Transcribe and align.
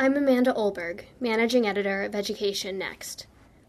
I'm 0.00 0.16
Amanda 0.16 0.54
Olberg, 0.54 1.02
Managing 1.20 1.66
Editor 1.66 2.04
of 2.04 2.14
Education 2.14 2.78
Next. 2.78 3.26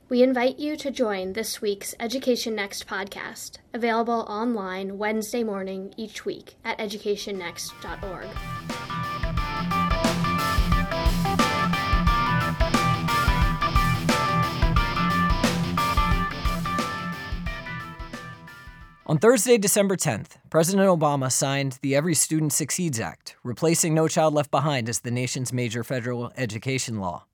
We 0.08 0.24
invite 0.24 0.60
you 0.60 0.78
to 0.78 0.90
join 0.90 1.34
this 1.34 1.62
week's 1.62 1.94
Education 2.00 2.56
Next 2.56 2.88
podcast, 2.88 3.58
available 3.74 4.26
online 4.30 4.98
Wednesday 4.98 5.44
morning 5.44 5.94
each 5.98 6.24
week 6.24 6.56
at 6.64 6.78
educationnext.org. 6.78 8.81
On 19.12 19.18
Thursday, 19.18 19.58
December 19.58 19.98
10th, 19.98 20.38
President 20.50 20.88
Obama 20.88 21.30
signed 21.30 21.78
the 21.82 21.98
Every 21.98 22.16
Student 22.16 22.54
Succeeds 22.54 22.98
Act, 22.98 23.36
replacing 23.44 23.94
No 23.94 24.08
Child 24.08 24.34
Left 24.34 24.50
Behind 24.50 24.88
as 24.88 25.02
the 25.02 25.12
nation's 25.12 25.52
major 25.52 25.84
federal 25.84 26.32
education 26.38 26.98
law. 26.98 27.26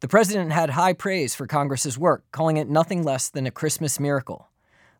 The 0.00 0.08
president 0.08 0.50
had 0.50 0.70
high 0.70 0.92
praise 0.92 1.36
for 1.36 1.46
Congress's 1.46 1.96
work, 1.96 2.24
calling 2.32 2.56
it 2.56 2.68
nothing 2.68 3.04
less 3.04 3.28
than 3.28 3.46
a 3.46 3.52
Christmas 3.52 4.00
miracle. 4.00 4.48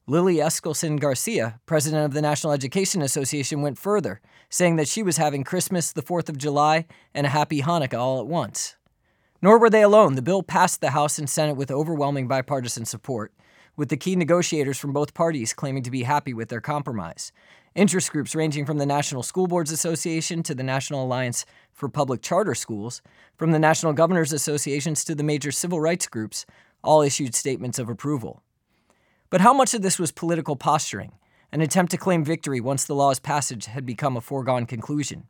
Lily 0.06 0.36
Eskelsen 0.36 1.00
Garcia, 1.00 1.58
president 1.66 2.04
of 2.04 2.12
the 2.12 2.22
National 2.22 2.52
Education 2.52 3.02
Association, 3.02 3.60
went 3.60 3.76
further, 3.76 4.20
saying 4.48 4.76
that 4.76 4.86
she 4.86 5.02
was 5.02 5.16
having 5.16 5.42
Christmas, 5.42 5.90
the 5.90 6.00
4th 6.00 6.28
of 6.28 6.38
July, 6.38 6.86
and 7.12 7.26
a 7.26 7.30
happy 7.30 7.60
Hanukkah 7.60 7.98
all 7.98 8.20
at 8.20 8.28
once. 8.28 8.76
Nor 9.42 9.58
were 9.58 9.68
they 9.68 9.82
alone. 9.82 10.14
The 10.14 10.22
bill 10.22 10.44
passed 10.44 10.80
the 10.80 10.90
House 10.90 11.18
and 11.18 11.28
Senate 11.28 11.56
with 11.56 11.72
overwhelming 11.72 12.28
bipartisan 12.28 12.84
support, 12.84 13.32
with 13.80 13.88
the 13.88 13.96
key 13.96 14.14
negotiators 14.14 14.76
from 14.76 14.92
both 14.92 15.14
parties 15.14 15.54
claiming 15.54 15.82
to 15.82 15.90
be 15.90 16.02
happy 16.02 16.34
with 16.34 16.50
their 16.50 16.60
compromise. 16.60 17.32
Interest 17.74 18.12
groups 18.12 18.34
ranging 18.34 18.66
from 18.66 18.76
the 18.76 18.84
National 18.84 19.22
School 19.22 19.46
Boards 19.46 19.72
Association 19.72 20.42
to 20.42 20.54
the 20.54 20.62
National 20.62 21.02
Alliance 21.02 21.46
for 21.72 21.88
Public 21.88 22.20
Charter 22.20 22.54
Schools, 22.54 23.00
from 23.38 23.52
the 23.52 23.58
National 23.58 23.94
Governors 23.94 24.34
Associations 24.34 25.02
to 25.04 25.14
the 25.14 25.22
major 25.22 25.50
civil 25.50 25.80
rights 25.80 26.06
groups, 26.06 26.44
all 26.84 27.00
issued 27.00 27.34
statements 27.34 27.78
of 27.78 27.88
approval. 27.88 28.42
But 29.30 29.40
how 29.40 29.54
much 29.54 29.72
of 29.72 29.80
this 29.80 29.98
was 29.98 30.12
political 30.12 30.56
posturing, 30.56 31.12
an 31.50 31.62
attempt 31.62 31.90
to 31.92 31.96
claim 31.96 32.22
victory 32.22 32.60
once 32.60 32.84
the 32.84 32.94
law's 32.94 33.18
passage 33.18 33.64
had 33.64 33.86
become 33.86 34.14
a 34.14 34.20
foregone 34.20 34.66
conclusion? 34.66 35.26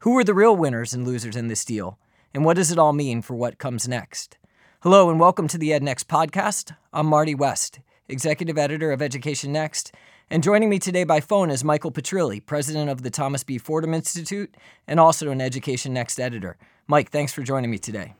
Who 0.00 0.14
were 0.14 0.24
the 0.24 0.34
real 0.34 0.56
winners 0.56 0.94
and 0.94 1.06
losers 1.06 1.36
in 1.36 1.46
this 1.46 1.64
deal, 1.64 2.00
and 2.34 2.44
what 2.44 2.56
does 2.56 2.72
it 2.72 2.78
all 2.78 2.92
mean 2.92 3.22
for 3.22 3.36
what 3.36 3.58
comes 3.58 3.86
next? 3.86 4.36
Hello, 4.84 5.08
and 5.08 5.18
welcome 5.18 5.48
to 5.48 5.56
the 5.56 5.70
EdNext 5.70 6.04
podcast. 6.04 6.76
I'm 6.92 7.06
Marty 7.06 7.34
West, 7.34 7.80
executive 8.08 8.58
editor 8.58 8.92
of 8.92 9.00
Education 9.00 9.52
Next. 9.52 9.94
And 10.30 10.42
joining 10.42 10.68
me 10.68 10.78
today 10.78 11.04
by 11.04 11.20
phone 11.20 11.50
is 11.50 11.64
Michael 11.64 11.92
Petrilli, 11.92 12.44
president 12.44 12.90
of 12.90 13.02
the 13.02 13.10
Thomas 13.10 13.44
B. 13.44 13.58
Fordham 13.58 13.94
Institute 13.94 14.54
and 14.86 14.98
also 14.98 15.30
an 15.30 15.40
Education 15.40 15.92
Next 15.92 16.18
editor. 16.18 16.56
Mike, 16.86 17.10
thanks 17.10 17.32
for 17.32 17.42
joining 17.42 17.70
me 17.70 17.78
today. 17.78 18.14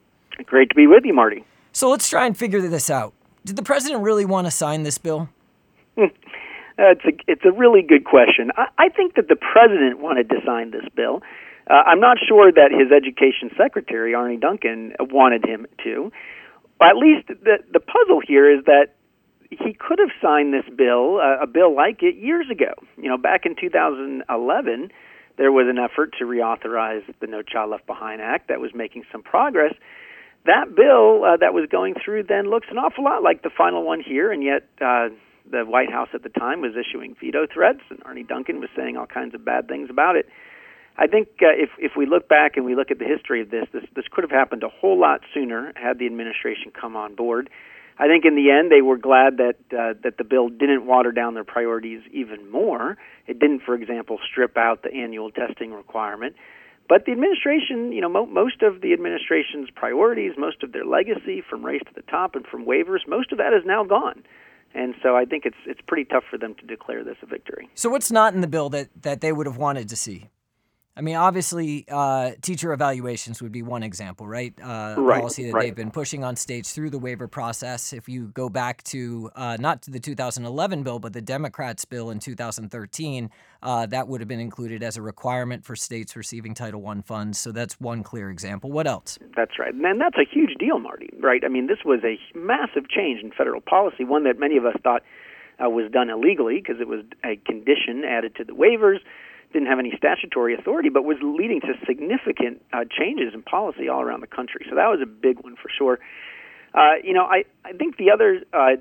Great 0.47 0.69
to 0.71 0.75
be 0.75 0.87
with 0.87 1.05
you, 1.05 1.15
Marty. 1.15 1.45
So 1.73 1.91
let's 1.91 2.09
try 2.09 2.27
and 2.27 2.37
figure 2.37 2.61
this 2.61 2.91
out. 2.91 3.15
Did 3.45 3.57
the 3.57 3.63
president 3.63 4.03
really 4.03 4.25
want 4.25 4.47
to 4.47 4.51
sign 4.51 4.83
this 4.83 4.99
bill? 4.99 5.29
It's 6.77 7.05
a 7.05 7.13
it's 7.29 7.45
a 7.45 7.53
really 7.53 7.83
good 7.83 8.05
question. 8.05 8.51
I, 8.57 8.67
I 8.79 8.89
think 8.89 9.15
that 9.15 9.29
the 9.29 9.37
president 9.37 10.01
wanted 10.01 10.29
to 10.31 10.37
sign 10.45 10.73
this 10.73 10.85
bill. 10.97 11.23
Uh, 11.71 11.75
I'm 11.75 12.01
not 12.01 12.19
sure 12.27 12.51
that 12.51 12.73
his 12.73 12.91
education 12.91 13.51
secretary 13.57 14.13
Arne 14.13 14.41
Duncan 14.41 14.93
wanted 14.99 15.47
him 15.47 15.67
to 15.85 16.11
But 16.79 16.89
at 16.89 16.97
least 16.97 17.29
the 17.29 17.59
the 17.73 17.81
puzzle 17.81 18.21
here 18.27 18.51
is 18.51 18.65
that 18.65 18.95
he 19.61 19.75
could 19.75 19.99
have 19.99 20.11
signed 20.23 20.53
this 20.53 20.65
bill, 20.77 21.19
uh, 21.19 21.43
a 21.43 21.47
bill 21.47 21.75
like 21.75 22.03
it, 22.03 22.17
years 22.17 22.47
ago. 22.51 22.73
You 22.97 23.09
know, 23.09 23.19
back 23.19 23.47
in 23.47 23.57
2011, 23.57 24.91
there 25.37 25.53
was 25.53 25.67
an 25.69 25.79
effort 25.79 26.15
to 26.19 26.25
reauthorize 26.25 27.03
the 27.21 27.27
No 27.27 27.43
Child 27.43 27.71
Left 27.71 27.87
Behind 27.87 28.21
Act 28.21 28.49
that 28.49 28.61
was 28.61 28.71
making 28.75 29.05
some 29.11 29.23
progress. 29.23 29.75
That 30.47 30.75
bill 30.75 31.25
uh, 31.25 31.37
that 31.39 31.55
was 31.55 31.69
going 31.71 31.95
through 32.05 32.25
then 32.25 32.51
looks 32.51 32.69
an 32.71 32.79
awful 32.79 33.05
lot 33.05 33.23
like 33.23 33.43
the 33.43 33.51
final 33.51 33.83
one 33.83 34.01
here, 34.01 34.31
and 34.31 34.43
yet 34.43 34.69
uh, 34.81 35.09
the 35.51 35.65
White 35.65 35.91
House 35.91 36.09
at 36.13 36.23
the 36.23 36.29
time 36.29 36.61
was 36.61 36.73
issuing 36.77 37.17
veto 37.21 37.47
threats, 37.53 37.81
and 37.91 38.01
Arne 38.05 38.27
Duncan 38.27 38.61
was 38.61 38.69
saying 38.77 38.97
all 38.97 39.07
kinds 39.07 39.35
of 39.35 39.45
bad 39.45 39.69
things 39.69 39.89
about 39.91 40.17
it. 40.17 40.29
I 40.97 41.07
think 41.07 41.29
uh, 41.43 41.51
if 41.51 41.71
if 41.79 41.93
we 41.97 42.07
look 42.07 42.29
back 42.29 42.57
and 42.57 42.65
we 42.65 42.75
look 42.75 42.91
at 42.91 42.99
the 42.99 43.05
history 43.05 43.41
of 43.41 43.51
this, 43.51 43.65
this 43.73 43.85
this 43.97 44.05
could 44.11 44.23
have 44.23 44.31
happened 44.31 44.63
a 44.63 44.69
whole 44.69 44.99
lot 45.01 45.21
sooner 45.33 45.73
had 45.75 45.99
the 45.99 46.07
administration 46.07 46.71
come 46.79 46.95
on 46.95 47.15
board. 47.15 47.51
I 47.99 48.07
think 48.09 48.25
in 48.25 48.35
the 48.35 48.51
end 48.51 48.71
they 48.73 48.83
were 48.83 48.97
glad 48.97 49.37
that 49.37 49.57
uh, 49.73 49.95
that 50.03 50.19
the 50.19 50.25
bill 50.25 50.49
didn't 50.49 50.87
water 50.87 51.13
down 51.13 51.35
their 51.35 51.45
priorities 51.45 52.03
even 52.13 52.51
more. 52.51 52.97
It 53.27 53.39
didn't, 53.39 53.63
for 53.63 53.75
example, 53.75 54.19
strip 54.29 54.57
out 54.57 54.83
the 54.83 54.93
annual 54.93 55.31
testing 55.31 55.73
requirement. 55.73 56.35
But 56.89 57.07
the 57.07 57.13
administration, 57.13 57.93
you 57.93 58.01
know, 58.01 58.11
mo- 58.11 58.27
most 58.27 58.63
of 58.63 58.83
the 58.83 58.93
administration's 58.93 59.71
priorities, 59.71 60.33
most 60.37 60.63
of 60.63 60.73
their 60.73 60.85
legacy 60.85 61.43
from 61.49 61.65
race 61.65 61.81
to 61.87 61.95
the 61.95 62.03
top 62.03 62.35
and 62.35 62.47
from 62.47 62.67
waivers, 62.67 63.09
most 63.09 63.33
of 63.33 63.39
that 63.39 63.55
is 63.55 63.65
now 63.65 63.85
gone. 63.85 64.23
And 64.75 64.95
so 65.03 65.17
I 65.17 65.25
think 65.25 65.47
it's 65.47 65.57
it's 65.67 65.81
pretty 65.87 66.05
tough 66.05 66.25
for 66.29 66.37
them 66.37 66.55
to 66.57 66.67
declare 66.67 67.05
this 67.05 67.17
a 67.23 67.27
victory. 67.27 67.69
So 67.75 67.89
what's 67.89 68.11
not 68.11 68.35
in 68.35 68.41
the 68.41 68.49
bill 68.49 68.69
that, 68.71 68.89
that 69.03 69.21
they 69.21 69.33
would 69.33 69.47
have 69.47 69.57
wanted 69.57 69.89
to 69.91 69.97
see? 69.97 70.31
I 70.97 71.01
mean, 71.01 71.17
obviously, 71.17 71.85
uh, 71.89 72.33
teacher 72.41 72.73
evaluations 72.73 73.43
would 73.43 73.51
be 73.51 73.63
one 73.63 73.83
example, 73.83 74.29
right? 74.29 74.55
Uh, 74.63 74.95
right 74.97 75.19
policy 75.19 75.47
that 75.47 75.53
right. 75.53 75.63
they've 75.65 75.75
been 75.75 75.91
pushing 75.91 76.23
on 76.23 76.37
states 76.37 76.73
through 76.73 76.91
the 76.91 77.01
waiver 77.01 77.27
process. 77.27 77.93
If 77.93 78.09
you 78.09 78.29
go 78.29 78.49
back 78.49 78.85
to 78.85 79.29
uh, 79.35 79.57
not 79.59 79.83
to 79.83 79.91
the 79.91 79.99
2011 79.99 80.85
bill, 80.85 81.01
but 81.01 81.13
the 81.13 81.21
Democrats' 81.21 81.85
bill 81.85 82.11
in 82.11 82.21
2013, 82.21 83.29
uh, 83.65 83.87
that 83.87 84.07
would 84.07 84.21
have 84.21 84.29
been 84.29 84.39
included 84.39 84.85
as 84.85 84.97
a 84.97 85.03
requirement 85.03 85.65
for 85.65 85.75
states 85.75 86.15
receiving 86.15 86.55
Title 86.55 86.87
I 86.87 87.01
funds. 87.01 87.39
So 87.41 87.51
that's 87.51 87.81
one 87.81 88.05
clear 88.05 88.31
example. 88.31 88.71
What 88.71 88.87
else? 88.87 89.19
That's 89.35 89.59
right, 89.59 89.75
and 89.75 90.01
that's 90.01 90.17
a 90.17 90.25
huge 90.31 90.55
deal, 90.61 90.79
Marty. 90.79 91.11
Right? 91.19 91.43
I 91.45 91.49
mean, 91.49 91.67
this 91.67 91.79
was 91.85 92.03
a 92.05 92.21
massive 92.39 92.89
change 92.89 93.21
in 93.21 93.33
federal 93.37 93.61
policy, 93.61 94.05
one 94.05 94.23
that 94.25 94.39
many 94.39 94.57
of 94.57 94.65
us 94.65 94.77
thought 94.85 95.03
uh, 95.59 95.69
was 95.69 95.91
done 95.91 96.09
illegally 96.09 96.61
because 96.61 96.81
it 96.81 96.87
was 96.87 97.01
a 97.25 97.35
condition 97.35 98.05
added 98.09 98.37
to 98.37 98.45
the 98.45 98.53
waivers 98.53 98.99
didn't 99.55 99.69
have 99.69 99.79
any 99.79 99.95
statutory 99.97 100.55
authority, 100.55 100.91
but 100.91 101.05
was 101.05 101.17
leading 101.23 101.61
to 101.63 101.73
significant 101.87 102.61
uh, 102.73 102.85
changes 102.91 103.33
in 103.33 103.43
policy 103.43 103.89
all 103.89 104.03
around 104.03 104.21
the 104.21 104.27
country. 104.27 104.67
So 104.69 104.75
that 104.75 104.89
was 104.89 105.01
a 105.03 105.07
big 105.07 105.41
one 105.41 105.57
for 105.57 105.71
sure. 105.71 105.99
Uh, 106.75 106.97
you 107.03 107.15
know, 107.15 107.25
I, 107.25 107.45
I 107.65 107.73
think 107.73 107.97
the 107.97 108.11
other 108.11 108.43
uh, 108.53 108.77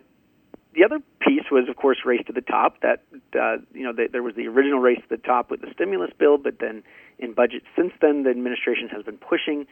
the 0.74 0.84
other 0.84 1.00
piece 1.22 1.46
was, 1.52 1.70
of 1.70 1.76
course, 1.76 2.00
race 2.04 2.24
to 2.26 2.34
the 2.34 2.42
top. 2.42 2.82
That 2.82 3.04
uh, 3.40 3.58
you 3.74 3.84
know, 3.84 3.94
the, 3.94 4.10
there 4.12 4.24
was 4.24 4.36
the 4.36 4.48
original 4.48 4.80
race 4.80 4.98
to 4.98 5.16
the 5.16 5.22
top 5.22 5.52
with 5.52 5.62
the 5.62 5.68
stimulus 5.74 6.12
bill, 6.18 6.38
but 6.38 6.60
then 6.60 6.84
in 7.20 7.34
budget 7.34 7.62
since 7.78 7.94
then, 8.02 8.24
the 8.24 8.32
administration 8.32 8.90
has 8.90 9.04
been 9.04 9.18
pushing 9.18 9.68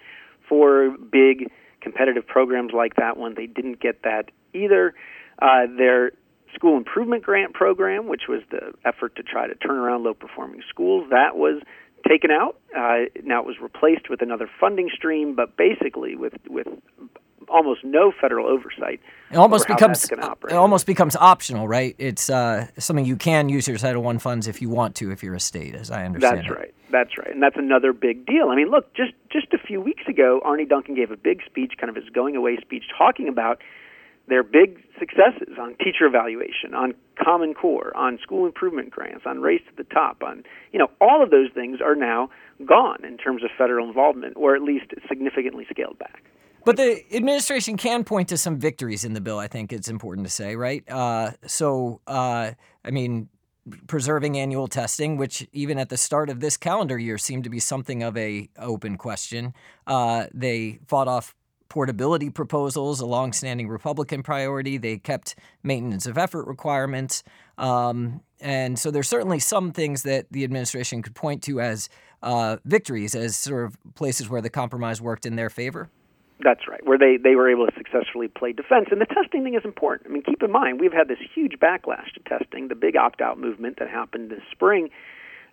for 0.47 0.95
big 0.97 1.51
competitive 1.81 2.27
programs 2.27 2.71
like 2.73 2.95
that 2.95 3.17
one. 3.17 3.33
They 3.35 3.47
didn't 3.47 3.79
get 3.79 4.03
that 4.03 4.29
either. 4.53 4.93
Uh, 5.41 5.65
there 5.75 6.11
school 6.53 6.77
improvement 6.77 7.23
grant 7.23 7.53
program, 7.53 8.07
which 8.07 8.23
was 8.27 8.41
the 8.51 8.73
effort 8.85 9.15
to 9.15 9.23
try 9.23 9.47
to 9.47 9.55
turn 9.55 9.77
around 9.77 10.03
low 10.03 10.13
performing 10.13 10.61
schools, 10.69 11.07
that 11.09 11.35
was 11.35 11.61
taken 12.07 12.31
out. 12.31 12.57
Uh, 12.75 13.05
now 13.23 13.39
it 13.41 13.45
was 13.45 13.57
replaced 13.61 14.09
with 14.09 14.21
another 14.21 14.49
funding 14.59 14.89
stream, 14.93 15.35
but 15.35 15.55
basically 15.57 16.15
with 16.15 16.33
with 16.49 16.67
almost 17.49 17.83
no 17.83 18.11
federal 18.19 18.47
oversight. 18.47 18.99
It 19.29 19.37
almost 19.37 19.67
becomes 19.67 20.09
it 20.09 20.53
almost 20.53 20.85
becomes 20.85 21.15
optional, 21.15 21.67
right? 21.67 21.95
It's 21.97 22.29
uh, 22.29 22.67
something 22.77 23.05
you 23.05 23.17
can 23.17 23.49
use 23.49 23.67
your 23.67 23.77
Title 23.77 24.01
One 24.01 24.19
funds 24.19 24.47
if 24.47 24.61
you 24.61 24.69
want 24.69 24.95
to, 24.95 25.11
if 25.11 25.21
you're 25.21 25.35
a 25.35 25.39
state, 25.39 25.75
as 25.75 25.91
I 25.91 26.05
understand 26.05 26.39
That's 26.39 26.47
it. 26.47 26.53
right. 26.53 26.73
That's 26.91 27.17
right, 27.17 27.31
and 27.31 27.41
that's 27.41 27.55
another 27.55 27.93
big 27.93 28.25
deal. 28.25 28.49
I 28.49 28.55
mean, 28.55 28.69
look, 28.69 28.93
just 28.93 29.13
just 29.31 29.53
a 29.53 29.57
few 29.57 29.79
weeks 29.79 30.03
ago, 30.09 30.41
Arne 30.43 30.67
Duncan 30.67 30.93
gave 30.93 31.09
a 31.11 31.15
big 31.15 31.41
speech, 31.45 31.73
kind 31.79 31.89
of 31.89 31.95
his 31.95 32.09
going 32.09 32.35
away 32.35 32.57
speech, 32.59 32.83
talking 32.97 33.29
about 33.29 33.61
their 34.31 34.43
big 34.43 34.79
successes 34.99 35.57
on 35.59 35.75
teacher 35.75 36.05
evaluation, 36.05 36.73
on 36.73 36.93
Common 37.21 37.53
Core, 37.53 37.91
on 37.95 38.19
school 38.21 38.45
improvement 38.45 38.91
grants, 38.91 39.23
on 39.25 39.39
Race 39.39 39.61
to 39.69 39.83
the 39.83 39.89
Top, 39.89 40.23
on 40.23 40.43
you 40.71 40.79
know 40.79 40.87
all 40.99 41.23
of 41.23 41.31
those 41.31 41.49
things 41.53 41.79
are 41.81 41.95
now 41.95 42.29
gone 42.65 43.03
in 43.03 43.17
terms 43.17 43.43
of 43.43 43.49
federal 43.57 43.87
involvement, 43.87 44.33
or 44.37 44.55
at 44.55 44.61
least 44.61 44.85
significantly 45.07 45.65
scaled 45.69 45.97
back. 45.99 46.23
But 46.63 46.77
the 46.77 47.03
administration 47.15 47.75
can 47.75 48.03
point 48.03 48.29
to 48.29 48.37
some 48.37 48.59
victories 48.59 49.03
in 49.03 49.13
the 49.13 49.21
bill. 49.21 49.39
I 49.39 49.47
think 49.47 49.73
it's 49.73 49.87
important 49.87 50.27
to 50.27 50.31
say, 50.31 50.55
right? 50.55 50.83
Uh, 50.89 51.31
so, 51.47 52.01
uh, 52.05 52.51
I 52.85 52.91
mean, 52.91 53.29
preserving 53.87 54.37
annual 54.37 54.67
testing, 54.67 55.17
which 55.17 55.47
even 55.53 55.79
at 55.79 55.89
the 55.89 55.97
start 55.97 56.29
of 56.29 56.39
this 56.39 56.57
calendar 56.57 56.97
year 56.97 57.17
seemed 57.17 57.43
to 57.45 57.49
be 57.49 57.59
something 57.59 58.03
of 58.03 58.15
a 58.15 58.49
open 58.57 58.97
question. 58.97 59.53
Uh, 59.87 60.27
they 60.33 60.79
fought 60.87 61.07
off 61.07 61.35
portability 61.71 62.29
proposals, 62.29 62.99
a 62.99 63.05
longstanding 63.05 63.69
Republican 63.69 64.21
priority. 64.21 64.77
They 64.77 64.97
kept 64.97 65.35
maintenance 65.63 66.05
of 66.05 66.17
effort 66.17 66.45
requirements. 66.45 67.23
Um, 67.57 68.19
and 68.41 68.77
so 68.77 68.91
there's 68.91 69.07
certainly 69.07 69.39
some 69.39 69.71
things 69.71 70.03
that 70.03 70.25
the 70.31 70.43
administration 70.43 71.01
could 71.01 71.15
point 71.15 71.41
to 71.43 71.61
as 71.61 71.87
uh, 72.23 72.57
victories, 72.65 73.15
as 73.15 73.37
sort 73.37 73.63
of 73.63 73.77
places 73.95 74.29
where 74.29 74.41
the 74.41 74.49
compromise 74.49 75.01
worked 75.01 75.25
in 75.25 75.37
their 75.37 75.49
favor. 75.49 75.89
That's 76.43 76.67
right, 76.67 76.85
where 76.85 76.97
they, 76.97 77.15
they 77.15 77.35
were 77.35 77.49
able 77.49 77.67
to 77.67 77.73
successfully 77.77 78.27
play 78.27 78.51
defense. 78.51 78.87
And 78.91 78.99
the 78.99 79.05
testing 79.05 79.45
thing 79.45 79.55
is 79.55 79.63
important. 79.63 80.09
I 80.09 80.13
mean, 80.13 80.23
keep 80.23 80.43
in 80.43 80.51
mind, 80.51 80.81
we've 80.81 80.91
had 80.91 81.07
this 81.07 81.19
huge 81.33 81.53
backlash 81.53 82.11
to 82.15 82.19
testing, 82.27 82.67
the 82.67 82.75
big 82.75 82.97
opt 82.97 83.21
out 83.21 83.39
movement 83.39 83.79
that 83.79 83.87
happened 83.87 84.29
this 84.29 84.43
spring. 84.51 84.89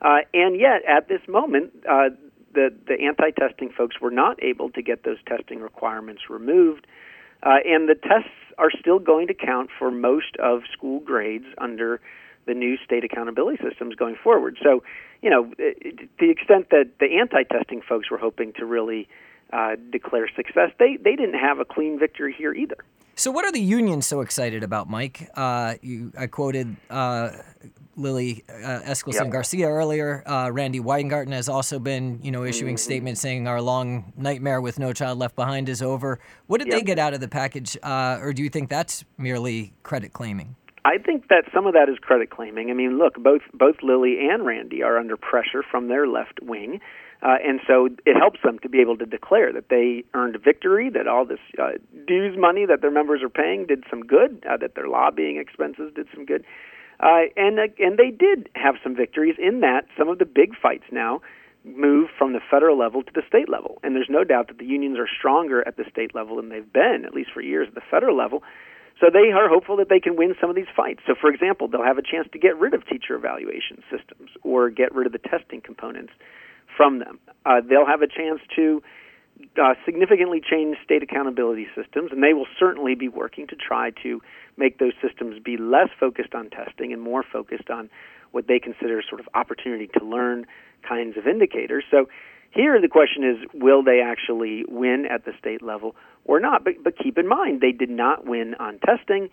Uh, 0.02 0.18
and 0.34 0.58
yet, 0.58 0.82
at 0.88 1.06
this 1.08 1.20
moment, 1.28 1.70
uh, 1.88 2.08
the 2.54 2.74
the 2.86 3.00
anti-testing 3.04 3.70
folks 3.70 4.00
were 4.00 4.10
not 4.10 4.42
able 4.42 4.70
to 4.70 4.82
get 4.82 5.04
those 5.04 5.18
testing 5.26 5.60
requirements 5.60 6.22
removed, 6.28 6.86
uh, 7.42 7.56
and 7.64 7.88
the 7.88 7.94
tests 7.94 8.30
are 8.58 8.70
still 8.78 8.98
going 8.98 9.26
to 9.28 9.34
count 9.34 9.70
for 9.78 9.90
most 9.90 10.36
of 10.42 10.62
school 10.72 11.00
grades 11.00 11.46
under 11.58 12.00
the 12.46 12.54
new 12.54 12.76
state 12.84 13.04
accountability 13.04 13.58
systems 13.62 13.94
going 13.94 14.16
forward. 14.16 14.56
So, 14.62 14.82
you 15.22 15.30
know, 15.30 15.44
to 15.58 16.08
the 16.18 16.30
extent 16.30 16.70
that 16.70 16.90
the 16.98 17.18
anti-testing 17.20 17.82
folks 17.82 18.10
were 18.10 18.18
hoping 18.18 18.52
to 18.54 18.64
really 18.64 19.08
uh, 19.52 19.76
declare 19.90 20.28
success, 20.34 20.70
they 20.78 20.96
they 20.96 21.14
didn't 21.14 21.38
have 21.38 21.58
a 21.58 21.64
clean 21.64 21.98
victory 21.98 22.34
here 22.36 22.52
either. 22.54 22.78
So, 23.14 23.32
what 23.32 23.44
are 23.44 23.50
the 23.52 23.60
unions 23.60 24.06
so 24.06 24.20
excited 24.20 24.62
about, 24.62 24.88
Mike? 24.88 25.28
Uh, 25.34 25.74
you, 25.82 26.12
I 26.16 26.28
quoted 26.28 26.76
uh, 26.88 27.30
Lily 27.98 28.44
uh, 28.48 28.80
Eskelsen 28.84 29.24
yep. 29.24 29.30
Garcia 29.30 29.68
earlier. 29.68 30.22
Uh, 30.26 30.50
Randi 30.50 30.80
Weingarten 30.80 31.32
has 31.32 31.48
also 31.48 31.78
been, 31.78 32.20
you 32.22 32.30
know, 32.30 32.44
issuing 32.44 32.76
mm-hmm. 32.76 32.90
statements 32.90 33.20
saying 33.20 33.48
our 33.48 33.60
long 33.60 34.12
nightmare 34.16 34.60
with 34.60 34.78
No 34.78 34.92
Child 34.92 35.18
Left 35.18 35.36
Behind 35.36 35.68
is 35.68 35.82
over. 35.82 36.18
What 36.46 36.58
did 36.58 36.68
yep. 36.68 36.78
they 36.78 36.82
get 36.82 36.98
out 36.98 37.14
of 37.14 37.20
the 37.20 37.28
package, 37.28 37.76
uh, 37.82 38.18
or 38.20 38.32
do 38.32 38.42
you 38.42 38.48
think 38.48 38.68
that's 38.68 39.04
merely 39.16 39.72
credit 39.82 40.12
claiming? 40.12 40.56
I 40.84 40.96
think 40.96 41.28
that 41.28 41.44
some 41.52 41.66
of 41.66 41.74
that 41.74 41.88
is 41.88 41.98
credit 41.98 42.30
claiming. 42.30 42.70
I 42.70 42.74
mean, 42.74 42.98
look, 42.98 43.22
both 43.22 43.42
both 43.52 43.76
Lily 43.82 44.28
and 44.30 44.46
Randi 44.46 44.82
are 44.82 44.96
under 44.96 45.16
pressure 45.16 45.62
from 45.62 45.88
their 45.88 46.06
left 46.06 46.40
wing. 46.42 46.80
Uh, 47.20 47.34
and 47.44 47.60
so 47.66 47.88
it 48.06 48.16
helps 48.16 48.38
them 48.44 48.60
to 48.60 48.68
be 48.68 48.80
able 48.80 48.96
to 48.96 49.04
declare 49.04 49.52
that 49.52 49.68
they 49.70 50.04
earned 50.14 50.36
a 50.36 50.38
victory, 50.38 50.88
that 50.88 51.08
all 51.08 51.24
this 51.24 51.40
uh, 51.60 51.72
dues 52.06 52.36
money 52.38 52.64
that 52.64 52.80
their 52.80 52.92
members 52.92 53.22
are 53.22 53.28
paying 53.28 53.66
did 53.66 53.82
some 53.90 54.02
good, 54.02 54.44
uh, 54.48 54.56
that 54.56 54.76
their 54.76 54.86
lobbying 54.86 55.36
expenses 55.36 55.92
did 55.94 56.06
some 56.14 56.24
good. 56.24 56.44
Uh, 57.00 57.30
and 57.36 57.58
uh, 57.58 57.68
and 57.78 57.98
they 57.98 58.10
did 58.10 58.48
have 58.54 58.74
some 58.82 58.96
victories 58.96 59.36
in 59.38 59.60
that 59.60 59.86
some 59.96 60.08
of 60.08 60.18
the 60.18 60.24
big 60.24 60.56
fights 60.60 60.84
now 60.90 61.20
move 61.64 62.08
from 62.16 62.32
the 62.32 62.40
federal 62.50 62.78
level 62.78 63.02
to 63.02 63.12
the 63.14 63.22
state 63.28 63.48
level. 63.48 63.78
And 63.82 63.94
there's 63.94 64.08
no 64.10 64.24
doubt 64.24 64.48
that 64.48 64.58
the 64.58 64.64
unions 64.64 64.98
are 64.98 65.08
stronger 65.08 65.66
at 65.66 65.76
the 65.76 65.84
state 65.90 66.14
level 66.14 66.36
than 66.36 66.48
they've 66.48 66.72
been, 66.72 67.04
at 67.04 67.14
least 67.14 67.30
for 67.32 67.40
years, 67.40 67.68
at 67.68 67.74
the 67.74 67.82
federal 67.90 68.16
level. 68.16 68.42
So 69.00 69.06
they 69.12 69.30
are 69.30 69.48
hopeful 69.48 69.76
that 69.76 69.88
they 69.88 70.00
can 70.00 70.16
win 70.16 70.34
some 70.40 70.50
of 70.50 70.56
these 70.56 70.70
fights. 70.74 71.00
So, 71.06 71.14
for 71.20 71.30
example, 71.30 71.68
they'll 71.68 71.84
have 71.84 71.98
a 71.98 72.02
chance 72.02 72.26
to 72.32 72.38
get 72.38 72.58
rid 72.58 72.74
of 72.74 72.86
teacher 72.86 73.14
evaluation 73.14 73.82
systems 73.90 74.30
or 74.42 74.70
get 74.70 74.92
rid 74.94 75.06
of 75.06 75.12
the 75.12 75.18
testing 75.20 75.60
components 75.60 76.12
from 76.76 76.98
them. 76.98 77.20
Uh, 77.46 77.60
they'll 77.60 77.86
have 77.86 78.02
a 78.02 78.08
chance 78.08 78.40
to 78.56 78.82
uh, 79.60 79.74
significantly 79.84 80.40
change 80.40 80.76
state 80.84 81.02
accountability 81.02 81.66
systems, 81.74 82.10
and 82.12 82.22
they 82.22 82.32
will 82.32 82.46
certainly 82.58 82.94
be 82.94 83.08
working 83.08 83.46
to 83.48 83.56
try 83.56 83.90
to 84.02 84.20
make 84.56 84.78
those 84.78 84.92
systems 85.02 85.40
be 85.42 85.56
less 85.56 85.88
focused 85.98 86.34
on 86.34 86.50
testing 86.50 86.92
and 86.92 87.00
more 87.00 87.22
focused 87.22 87.70
on 87.70 87.88
what 88.32 88.46
they 88.46 88.58
consider 88.58 89.02
sort 89.08 89.20
of 89.20 89.28
opportunity 89.34 89.88
to 89.98 90.04
learn 90.04 90.46
kinds 90.86 91.16
of 91.16 91.26
indicators. 91.26 91.84
So 91.90 92.08
here 92.50 92.80
the 92.80 92.88
question 92.88 93.24
is 93.24 93.36
will 93.54 93.82
they 93.82 94.00
actually 94.00 94.64
win 94.68 95.06
at 95.06 95.24
the 95.24 95.32
state 95.38 95.62
level 95.62 95.94
or 96.24 96.40
not? 96.40 96.64
But, 96.64 96.82
but 96.82 96.98
keep 96.98 97.18
in 97.18 97.28
mind, 97.28 97.60
they 97.60 97.72
did 97.72 97.90
not 97.90 98.26
win 98.26 98.54
on 98.54 98.78
testing, 98.78 99.30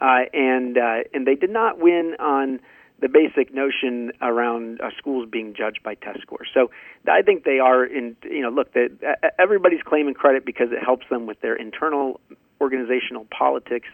uh, 0.00 0.20
and, 0.32 0.78
uh, 0.78 1.08
and 1.12 1.26
they 1.26 1.34
did 1.34 1.50
not 1.50 1.78
win 1.78 2.14
on 2.18 2.60
the 3.00 3.08
basic 3.08 3.54
notion 3.54 4.12
around 4.20 4.80
uh, 4.80 4.90
schools 4.96 5.28
being 5.30 5.54
judged 5.54 5.82
by 5.82 5.94
test 5.94 6.20
scores. 6.22 6.48
So 6.52 6.70
I 7.10 7.22
think 7.22 7.44
they 7.44 7.58
are 7.58 7.84
in. 7.84 8.16
You 8.24 8.42
know, 8.42 8.50
look, 8.50 8.68
uh, 8.76 9.28
everybody's 9.38 9.82
claiming 9.82 10.14
credit 10.14 10.44
because 10.44 10.68
it 10.72 10.82
helps 10.84 11.06
them 11.08 11.26
with 11.26 11.40
their 11.40 11.56
internal 11.56 12.20
organizational 12.60 13.26
politics. 13.36 13.88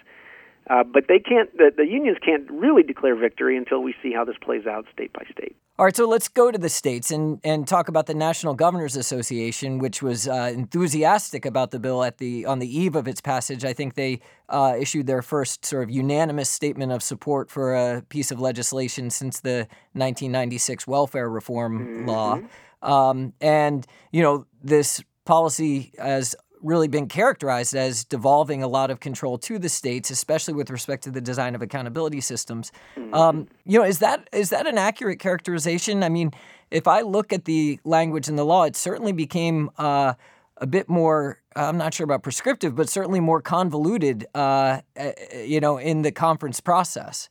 Uh, 0.68 0.82
but 0.82 1.04
they 1.08 1.18
can't. 1.18 1.56
The, 1.56 1.70
the 1.76 1.86
unions 1.86 2.18
can't 2.24 2.50
really 2.50 2.82
declare 2.82 3.14
victory 3.14 3.56
until 3.56 3.82
we 3.82 3.94
see 4.02 4.12
how 4.12 4.24
this 4.24 4.36
plays 4.40 4.66
out 4.66 4.86
state 4.92 5.12
by 5.12 5.24
state. 5.30 5.56
All 5.78 5.84
right, 5.84 5.94
so 5.94 6.08
let's 6.08 6.28
go 6.28 6.50
to 6.50 6.56
the 6.56 6.70
states 6.70 7.10
and, 7.10 7.38
and 7.44 7.68
talk 7.68 7.88
about 7.88 8.06
the 8.06 8.14
National 8.14 8.54
Governors 8.54 8.96
Association, 8.96 9.76
which 9.76 10.02
was 10.02 10.26
uh, 10.26 10.50
enthusiastic 10.54 11.44
about 11.44 11.70
the 11.70 11.78
bill 11.78 12.02
at 12.02 12.16
the 12.16 12.46
on 12.46 12.60
the 12.60 12.78
eve 12.78 12.96
of 12.96 13.06
its 13.06 13.20
passage. 13.20 13.62
I 13.62 13.74
think 13.74 13.92
they 13.92 14.20
uh, 14.48 14.74
issued 14.80 15.06
their 15.06 15.20
first 15.20 15.66
sort 15.66 15.82
of 15.82 15.90
unanimous 15.90 16.48
statement 16.48 16.92
of 16.92 17.02
support 17.02 17.50
for 17.50 17.74
a 17.74 18.02
piece 18.08 18.30
of 18.30 18.40
legislation 18.40 19.10
since 19.10 19.40
the 19.40 19.68
1996 19.92 20.86
welfare 20.86 21.28
reform 21.28 21.78
mm-hmm. 21.78 22.08
law. 22.08 22.40
Um, 22.80 23.34
and 23.42 23.86
you 24.12 24.22
know 24.22 24.46
this 24.62 25.04
policy, 25.26 25.92
as 25.98 26.34
really 26.66 26.88
been 26.88 27.08
characterized 27.08 27.74
as 27.74 28.04
devolving 28.04 28.62
a 28.62 28.68
lot 28.68 28.90
of 28.90 29.00
control 29.00 29.38
to 29.38 29.58
the 29.58 29.68
states, 29.68 30.10
especially 30.10 30.54
with 30.54 30.68
respect 30.68 31.04
to 31.04 31.10
the 31.10 31.20
design 31.20 31.54
of 31.54 31.62
accountability 31.62 32.20
systems. 32.20 32.72
Mm-hmm. 32.96 33.14
Um, 33.14 33.48
you 33.64 33.78
know, 33.78 33.84
is 33.84 34.00
that 34.00 34.28
is 34.32 34.50
that 34.50 34.66
an 34.66 34.76
accurate 34.76 35.20
characterization? 35.20 36.02
I 36.02 36.08
mean, 36.08 36.32
if 36.70 36.88
I 36.88 37.02
look 37.02 37.32
at 37.32 37.44
the 37.44 37.78
language 37.84 38.28
in 38.28 38.36
the 38.36 38.44
law, 38.44 38.64
it 38.64 38.76
certainly 38.76 39.12
became 39.12 39.70
uh, 39.78 40.14
a 40.58 40.66
bit 40.66 40.88
more. 40.88 41.40
I'm 41.54 41.78
not 41.78 41.94
sure 41.94 42.04
about 42.04 42.22
prescriptive, 42.22 42.74
but 42.74 42.88
certainly 42.88 43.20
more 43.20 43.40
convoluted. 43.40 44.26
Uh, 44.34 44.80
uh 44.98 45.12
you 45.36 45.60
know, 45.60 45.78
in 45.78 46.02
the 46.02 46.12
conference 46.12 46.60
process. 46.60 47.28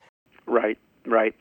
Right. 0.47 0.77
Right. 1.05 1.35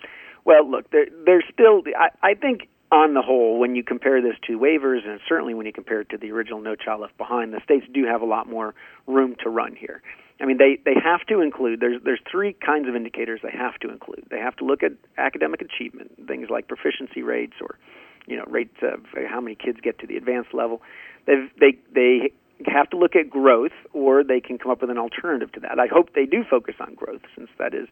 Well, 0.44 0.70
look, 0.70 0.90
there, 0.90 1.06
there's 1.24 1.44
still. 1.52 1.82
I, 1.96 2.08
I 2.22 2.34
think 2.34 2.68
on 2.94 3.12
the 3.12 3.22
whole, 3.22 3.58
when 3.58 3.74
you 3.74 3.82
compare 3.82 4.22
this 4.22 4.36
to 4.46 4.58
waivers, 4.58 5.06
and 5.06 5.18
certainly 5.28 5.52
when 5.52 5.66
you 5.66 5.72
compare 5.72 6.00
it 6.00 6.08
to 6.10 6.16
the 6.16 6.30
original 6.30 6.60
No 6.60 6.76
Child 6.76 7.00
Left 7.00 7.18
Behind, 7.18 7.52
the 7.52 7.60
states 7.64 7.84
do 7.92 8.04
have 8.06 8.22
a 8.22 8.24
lot 8.24 8.48
more 8.48 8.74
room 9.08 9.34
to 9.42 9.50
run 9.50 9.74
here. 9.74 10.00
I 10.40 10.46
mean, 10.46 10.58
they, 10.58 10.78
they 10.84 10.94
have 11.02 11.26
to 11.26 11.40
include, 11.40 11.80
there's, 11.80 12.00
there's 12.04 12.20
three 12.30 12.52
kinds 12.52 12.88
of 12.88 12.94
indicators 12.94 13.40
they 13.42 13.56
have 13.56 13.74
to 13.80 13.90
include. 13.90 14.26
They 14.30 14.38
have 14.38 14.56
to 14.56 14.64
look 14.64 14.82
at 14.82 14.92
academic 15.18 15.60
achievement, 15.60 16.12
things 16.26 16.48
like 16.50 16.68
proficiency 16.68 17.22
rates 17.22 17.54
or, 17.60 17.78
you 18.26 18.36
know, 18.36 18.44
rates 18.46 18.76
of 18.82 19.00
how 19.28 19.40
many 19.40 19.56
kids 19.56 19.78
get 19.82 19.98
to 19.98 20.06
the 20.06 20.16
advanced 20.16 20.54
level. 20.54 20.80
They've, 21.26 21.50
they, 21.58 21.78
they 21.94 22.32
have 22.66 22.90
to 22.90 22.96
look 22.96 23.16
at 23.16 23.28
growth, 23.28 23.72
or 23.92 24.22
they 24.22 24.40
can 24.40 24.58
come 24.58 24.70
up 24.70 24.80
with 24.80 24.90
an 24.90 24.98
alternative 24.98 25.52
to 25.52 25.60
that. 25.60 25.78
I 25.78 25.86
hope 25.86 26.14
they 26.14 26.26
do 26.26 26.44
focus 26.48 26.76
on 26.80 26.94
growth, 26.94 27.22
since 27.36 27.50
that 27.58 27.74
is 27.74 27.88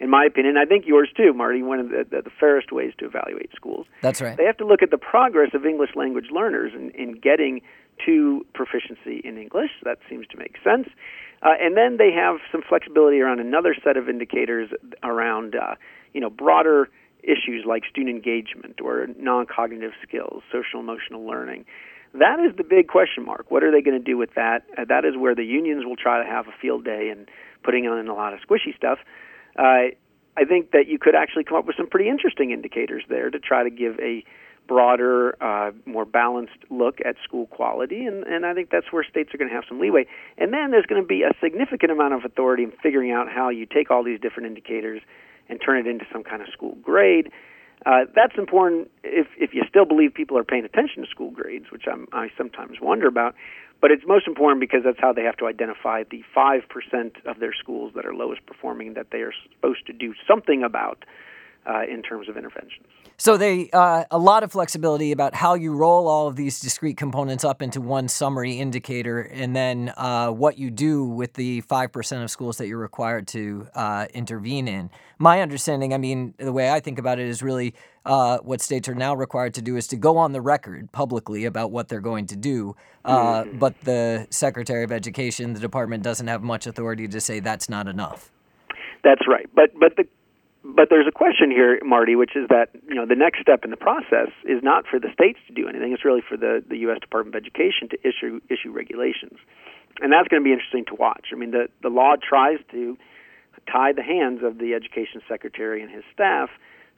in 0.00 0.10
my 0.10 0.24
opinion, 0.24 0.56
I 0.56 0.64
think 0.64 0.86
yours 0.86 1.08
too, 1.16 1.32
Marty, 1.32 1.62
one 1.62 1.80
of 1.80 1.88
the, 1.88 2.04
the, 2.08 2.22
the, 2.22 2.30
fairest 2.40 2.72
ways 2.72 2.92
to 2.98 3.06
evaluate 3.06 3.50
schools. 3.54 3.86
That's 4.02 4.20
right. 4.20 4.36
They 4.36 4.44
have 4.44 4.56
to 4.58 4.66
look 4.66 4.82
at 4.82 4.90
the 4.90 4.98
progress 4.98 5.50
of 5.54 5.64
English 5.64 5.90
language 5.94 6.26
learners 6.32 6.72
in, 6.74 6.90
in 6.90 7.12
getting 7.12 7.60
to 8.04 8.44
proficiency 8.54 9.20
in 9.24 9.38
English. 9.38 9.70
That 9.84 9.98
seems 10.08 10.26
to 10.28 10.36
make 10.36 10.56
sense. 10.64 10.88
Uh, 11.42 11.50
and 11.60 11.76
then 11.76 11.96
they 11.98 12.10
have 12.12 12.36
some 12.50 12.62
flexibility 12.68 13.20
around 13.20 13.38
another 13.38 13.74
set 13.84 13.96
of 13.96 14.08
indicators 14.08 14.70
around, 15.02 15.54
uh, 15.54 15.74
you 16.12 16.20
know, 16.20 16.30
broader 16.30 16.88
issues 17.22 17.64
like 17.66 17.84
student 17.88 18.14
engagement 18.14 18.80
or 18.82 19.08
non-cognitive 19.18 19.92
skills, 20.06 20.42
social 20.52 20.80
emotional 20.80 21.26
learning. 21.26 21.64
That 22.14 22.38
is 22.38 22.56
the 22.56 22.64
big 22.64 22.88
question 22.88 23.24
mark. 23.24 23.50
What 23.50 23.64
are 23.64 23.72
they 23.72 23.82
going 23.82 23.98
to 23.98 24.04
do 24.04 24.16
with 24.16 24.34
that? 24.34 24.62
Uh, 24.78 24.84
that 24.88 25.04
is 25.04 25.16
where 25.16 25.34
the 25.34 25.44
unions 25.44 25.84
will 25.84 25.96
try 25.96 26.22
to 26.22 26.28
have 26.28 26.46
a 26.46 26.54
field 26.60 26.84
day 26.84 27.10
and 27.10 27.28
putting 27.62 27.86
on 27.86 28.06
a 28.06 28.14
lot 28.14 28.32
of 28.32 28.40
squishy 28.40 28.76
stuff 28.76 28.98
uh, 29.58 29.94
I 30.36 30.44
think 30.48 30.72
that 30.72 30.88
you 30.88 30.98
could 30.98 31.14
actually 31.14 31.44
come 31.44 31.56
up 31.56 31.66
with 31.66 31.76
some 31.76 31.88
pretty 31.88 32.08
interesting 32.08 32.50
indicators 32.50 33.04
there 33.08 33.30
to 33.30 33.38
try 33.38 33.62
to 33.62 33.70
give 33.70 33.98
a 34.00 34.24
broader, 34.66 35.36
uh, 35.42 35.72
more 35.84 36.04
balanced 36.04 36.58
look 36.70 36.98
at 37.04 37.16
school 37.22 37.46
quality, 37.46 38.04
and, 38.06 38.24
and 38.24 38.46
I 38.46 38.54
think 38.54 38.70
that's 38.70 38.90
where 38.90 39.04
states 39.04 39.34
are 39.34 39.38
going 39.38 39.50
to 39.50 39.54
have 39.54 39.64
some 39.68 39.78
leeway. 39.78 40.06
And 40.38 40.52
then 40.52 40.70
there's 40.70 40.86
going 40.86 41.02
to 41.02 41.06
be 41.06 41.22
a 41.22 41.32
significant 41.42 41.92
amount 41.92 42.14
of 42.14 42.24
authority 42.24 42.64
in 42.64 42.72
figuring 42.82 43.12
out 43.12 43.30
how 43.30 43.50
you 43.50 43.66
take 43.66 43.90
all 43.90 44.02
these 44.02 44.18
different 44.18 44.46
indicators 44.46 45.02
and 45.48 45.60
turn 45.60 45.78
it 45.78 45.86
into 45.86 46.06
some 46.10 46.24
kind 46.24 46.40
of 46.40 46.48
school 46.48 46.76
grade. 46.82 47.30
Uh, 47.84 48.06
that's 48.14 48.38
important 48.38 48.90
if 49.02 49.26
if 49.36 49.52
you 49.52 49.62
still 49.68 49.84
believe 49.84 50.14
people 50.14 50.38
are 50.38 50.44
paying 50.44 50.64
attention 50.64 51.02
to 51.02 51.08
school 51.10 51.30
grades, 51.30 51.66
which 51.70 51.84
I'm, 51.90 52.08
I 52.12 52.30
sometimes 52.36 52.78
wonder 52.80 53.06
about. 53.06 53.34
But 53.80 53.90
it's 53.90 54.04
most 54.06 54.26
important 54.26 54.60
because 54.60 54.80
that's 54.84 55.00
how 55.00 55.12
they 55.12 55.24
have 55.24 55.36
to 55.38 55.46
identify 55.46 56.04
the 56.10 56.22
5% 56.34 57.26
of 57.26 57.38
their 57.38 57.52
schools 57.52 57.92
that 57.94 58.06
are 58.06 58.14
lowest 58.14 58.46
performing 58.46 58.94
that 58.94 59.08
they 59.10 59.18
are 59.18 59.32
supposed 59.52 59.86
to 59.86 59.92
do 59.92 60.14
something 60.26 60.62
about 60.62 61.04
uh, 61.66 61.82
in 61.90 62.02
terms 62.02 62.28
of 62.28 62.36
interventions. 62.36 62.86
So 63.16 63.36
they 63.36 63.70
uh, 63.72 64.04
a 64.10 64.18
lot 64.18 64.42
of 64.42 64.50
flexibility 64.50 65.12
about 65.12 65.34
how 65.34 65.54
you 65.54 65.74
roll 65.74 66.08
all 66.08 66.26
of 66.26 66.34
these 66.34 66.60
discrete 66.60 66.96
components 66.96 67.44
up 67.44 67.62
into 67.62 67.80
one 67.80 68.08
summary 68.08 68.58
indicator, 68.58 69.20
and 69.20 69.54
then 69.54 69.92
uh, 69.96 70.30
what 70.30 70.58
you 70.58 70.70
do 70.70 71.04
with 71.04 71.34
the 71.34 71.60
five 71.62 71.92
percent 71.92 72.24
of 72.24 72.30
schools 72.30 72.58
that 72.58 72.66
you're 72.66 72.78
required 72.78 73.28
to 73.28 73.68
uh, 73.74 74.06
intervene 74.12 74.66
in. 74.66 74.90
My 75.18 75.40
understanding, 75.42 75.94
I 75.94 75.98
mean, 75.98 76.34
the 76.38 76.52
way 76.52 76.70
I 76.70 76.80
think 76.80 76.98
about 76.98 77.20
it 77.20 77.28
is 77.28 77.40
really 77.40 77.74
uh, 78.04 78.38
what 78.38 78.60
states 78.60 78.88
are 78.88 78.94
now 78.96 79.14
required 79.14 79.54
to 79.54 79.62
do 79.62 79.76
is 79.76 79.86
to 79.88 79.96
go 79.96 80.16
on 80.18 80.32
the 80.32 80.40
record 80.40 80.90
publicly 80.90 81.44
about 81.44 81.70
what 81.70 81.88
they're 81.88 82.00
going 82.00 82.26
to 82.26 82.36
do. 82.36 82.74
Uh, 83.04 83.44
mm-hmm. 83.44 83.58
But 83.58 83.80
the 83.82 84.26
Secretary 84.30 84.82
of 84.82 84.90
Education, 84.90 85.52
the 85.52 85.60
department, 85.60 86.02
doesn't 86.02 86.26
have 86.26 86.42
much 86.42 86.66
authority 86.66 87.06
to 87.06 87.20
say 87.20 87.38
that's 87.38 87.68
not 87.68 87.86
enough. 87.86 88.32
That's 89.04 89.28
right. 89.28 89.48
But 89.54 89.70
but 89.78 89.96
the 89.96 90.08
but 90.64 90.88
there's 90.88 91.06
a 91.06 91.12
question 91.12 91.50
here, 91.50 91.78
Marty, 91.84 92.16
which 92.16 92.34
is 92.34 92.48
that 92.48 92.70
you 92.88 92.94
know 92.94 93.04
the 93.04 93.14
next 93.14 93.40
step 93.40 93.64
in 93.64 93.70
the 93.70 93.76
process 93.76 94.32
is 94.44 94.62
not 94.62 94.86
for 94.86 94.98
the 94.98 95.08
states 95.12 95.38
to 95.46 95.52
do 95.52 95.68
anything; 95.68 95.92
it's 95.92 96.04
really 96.04 96.22
for 96.26 96.36
the 96.36 96.64
the 96.66 96.78
U.S. 96.88 96.98
Department 97.00 97.36
of 97.36 97.42
Education 97.42 97.88
to 97.90 97.98
issue 98.00 98.40
issue 98.48 98.72
regulations, 98.72 99.38
and 100.00 100.10
that's 100.10 100.28
going 100.28 100.42
to 100.42 100.44
be 100.44 100.52
interesting 100.52 100.86
to 100.86 100.94
watch. 100.94 101.28
I 101.32 101.36
mean, 101.36 101.50
the 101.50 101.68
the 101.82 101.90
law 101.90 102.14
tries 102.16 102.58
to 102.70 102.96
tie 103.70 103.92
the 103.92 104.02
hands 104.02 104.40
of 104.42 104.58
the 104.58 104.72
education 104.74 105.20
secretary 105.28 105.82
and 105.82 105.90
his 105.90 106.04
staff 106.12 106.48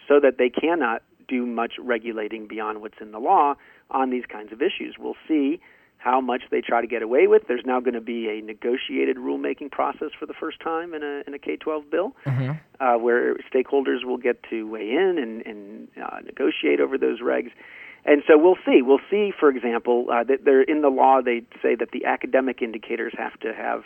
so 0.09 0.21
that 0.21 0.39
they 0.39 0.49
cannot 0.49 1.03
do 1.29 1.45
much 1.45 1.75
regulating 1.79 2.47
beyond 2.47 2.81
what's 2.81 3.01
in 3.01 3.11
the 3.11 3.19
law 3.19 3.55
on 3.91 4.11
these 4.11 4.25
kinds 4.27 4.53
of 4.53 4.63
issues. 4.63 4.95
We'll 4.99 5.17
see 5.27 5.61
how 6.07 6.21
much 6.21 6.43
they 6.53 6.61
try 6.61 6.81
to 6.81 6.87
get 6.87 7.03
away 7.03 7.27
with. 7.27 7.49
There's 7.49 7.65
now 7.67 7.81
going 7.81 7.95
to 7.95 8.01
be 8.01 8.29
a 8.29 8.41
negotiated 8.41 9.17
rulemaking 9.17 9.73
process 9.73 10.11
for 10.17 10.25
the 10.25 10.35
first 10.35 10.61
time 10.61 10.95
in 10.95 11.03
a 11.03 11.25
in 11.27 11.35
a 11.35 11.39
K-12 11.39 11.91
bill, 11.91 12.15
mm-hmm. 12.25 12.53
uh, 12.81 12.97
where 12.97 13.35
stakeholders 13.53 14.05
will 14.05 14.17
get 14.17 14.41
to 14.51 14.69
weigh 14.69 14.93
in 14.93 15.19
and, 15.19 15.45
and 15.45 15.89
uh, 16.01 16.21
negotiate 16.25 16.81
over 16.81 16.97
those 16.97 17.21
regs. 17.21 17.51
And 18.05 18.23
so 18.29 18.39
we'll 18.39 18.59
see. 18.65 18.83
We'll 18.83 19.01
see, 19.11 19.33
for 19.39 19.49
example, 19.49 20.07
uh, 20.09 20.23
that 20.23 20.45
they're 20.45 20.63
in 20.63 20.81
the 20.81 20.91
law. 20.91 21.23
They 21.23 21.43
say 21.61 21.75
that 21.75 21.91
the 21.91 22.05
academic 22.05 22.63
indicators 22.63 23.13
have 23.19 23.39
to 23.41 23.53
have. 23.53 23.83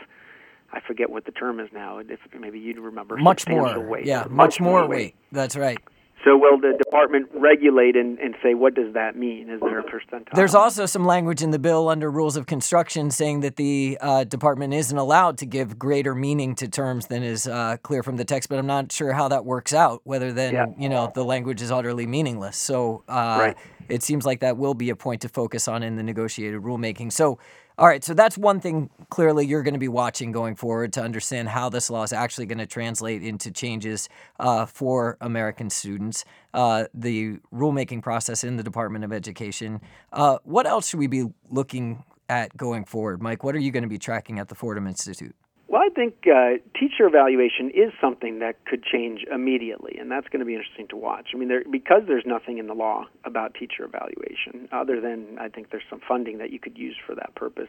I 0.75 0.81
forget 0.81 1.09
what 1.09 1.25
the 1.25 1.33
term 1.33 1.59
is 1.59 1.71
now. 1.73 1.99
If 1.99 2.21
maybe 2.39 2.59
you'd 2.59 2.79
remember. 2.79 3.17
Much 3.17 3.49
more. 3.49 3.81
Weight, 3.81 4.05
yeah, 4.05 4.25
much, 4.25 4.31
much 4.31 4.61
more 4.61 4.83
weight. 4.83 4.89
weight. 4.89 5.15
That's 5.33 5.57
right. 5.57 5.79
So 6.25 6.37
will 6.37 6.61
the 6.61 6.75
department 6.77 7.31
regulate 7.33 7.97
and, 7.97 8.19
and 8.19 8.35
say 8.43 8.53
what 8.53 8.75
does 8.75 8.93
that 8.93 9.17
mean? 9.17 9.49
Is 9.49 9.61
there 9.61 9.79
a 9.79 9.85
percentile? 9.85 10.35
There's 10.35 10.55
also 10.55 10.85
some 10.85 11.07
language 11.07 11.43
in 11.43 11.51
the 11.51 11.59
bill 11.59 11.89
under 11.89 12.11
rules 12.11 12.37
of 12.37 12.47
construction 12.47 13.11
saying 13.11 13.41
that 13.41 13.57
the 13.57 13.97
uh, 14.01 14.25
department 14.25 14.75
isn't 14.75 14.97
allowed 14.97 15.39
to 15.39 15.47
give 15.47 15.79
greater 15.79 16.15
meaning 16.15 16.55
to 16.57 16.69
terms 16.69 17.07
than 17.07 17.23
is 17.23 17.47
uh, 17.47 17.79
clear 17.83 18.03
from 18.03 18.17
the 18.17 18.25
text. 18.25 18.51
But 18.51 18.59
I'm 18.59 18.67
not 18.67 18.93
sure 18.93 19.13
how 19.13 19.29
that 19.29 19.47
works 19.47 19.73
out. 19.73 20.03
Whether 20.05 20.33
then 20.33 20.53
yeah. 20.53 20.67
you 20.79 20.91
know 20.91 21.11
the 21.15 21.25
language 21.25 21.63
is 21.63 21.71
utterly 21.71 22.07
meaningless. 22.07 22.59
So 22.59 23.03
uh, 23.09 23.39
right. 23.41 23.57
it 23.89 24.03
seems 24.03 24.27
like 24.27 24.41
that 24.41 24.59
will 24.59 24.75
be 24.75 24.91
a 24.91 24.97
point 24.97 25.23
to 25.23 25.29
focus 25.29 25.69
on 25.69 25.83
in 25.83 25.97
the 25.97 26.03
negotiated 26.03 26.61
rulemaking. 26.61 27.13
So 27.13 27.39
all 27.81 27.87
right, 27.87 28.05
so 28.05 28.13
that's 28.13 28.37
one 28.37 28.61
thing 28.61 28.91
clearly 29.09 29.47
you're 29.47 29.63
going 29.63 29.73
to 29.73 29.81
be 29.81 29.89
watching 29.89 30.33
going 30.33 30.55
forward 30.55 30.93
to 30.93 31.03
understand 31.03 31.49
how 31.49 31.71
this 31.71 31.89
law 31.89 32.03
is 32.03 32.13
actually 32.13 32.45
going 32.45 32.59
to 32.59 32.67
translate 32.67 33.23
into 33.23 33.51
changes 33.51 34.11
uh, 34.39 34.67
for 34.67 35.17
American 35.23 35.71
students, 35.71 36.27
uh, 36.53 36.85
the 36.93 37.39
rulemaking 37.55 38.03
process 38.03 38.45
in 38.45 38.59
the 38.59 38.63
Department 38.63 39.03
of 39.03 39.15
Education. 39.15 39.81
Uh, 40.13 40.37
what 40.45 40.67
else 40.67 40.91
should 40.91 40.99
we 40.99 41.07
be 41.07 41.25
looking 41.49 42.05
at 42.29 42.55
going 42.55 42.85
forward? 42.85 43.23
Mike, 43.23 43.43
what 43.43 43.55
are 43.55 43.59
you 43.59 43.71
going 43.71 43.83
to 43.83 43.89
be 43.89 43.99
tracking 43.99 44.39
at 44.39 44.49
the 44.49 44.55
Fordham 44.55 44.87
Institute? 44.87 45.35
Well, 45.71 45.83
I 45.83 45.89
think 45.89 46.27
uh, 46.27 46.59
teacher 46.77 47.07
evaluation 47.07 47.71
is 47.71 47.93
something 48.01 48.41
that 48.41 48.65
could 48.65 48.83
change 48.83 49.25
immediately, 49.33 49.97
and 50.01 50.11
that's 50.11 50.27
going 50.27 50.41
to 50.41 50.45
be 50.45 50.57
interesting 50.57 50.89
to 50.89 50.97
watch. 50.97 51.29
I 51.33 51.39
mean, 51.39 51.49
there, 51.49 51.63
because 51.71 52.03
there's 52.09 52.27
nothing 52.27 52.59
in 52.59 52.67
the 52.67 52.75
law 52.75 53.05
about 53.25 53.55
teacher 53.55 53.85
evaluation, 53.85 54.69
other 54.73 55.01
than 55.01 55.39
I 55.39 55.49
think 55.49 55.71
there's 55.71 55.87
some 55.89 56.01
funding 56.09 56.39
that 56.39 56.51
you 56.51 56.59
could 56.59 56.77
use 56.77 56.97
for 57.07 57.15
that 57.15 57.37
purpose. 57.37 57.69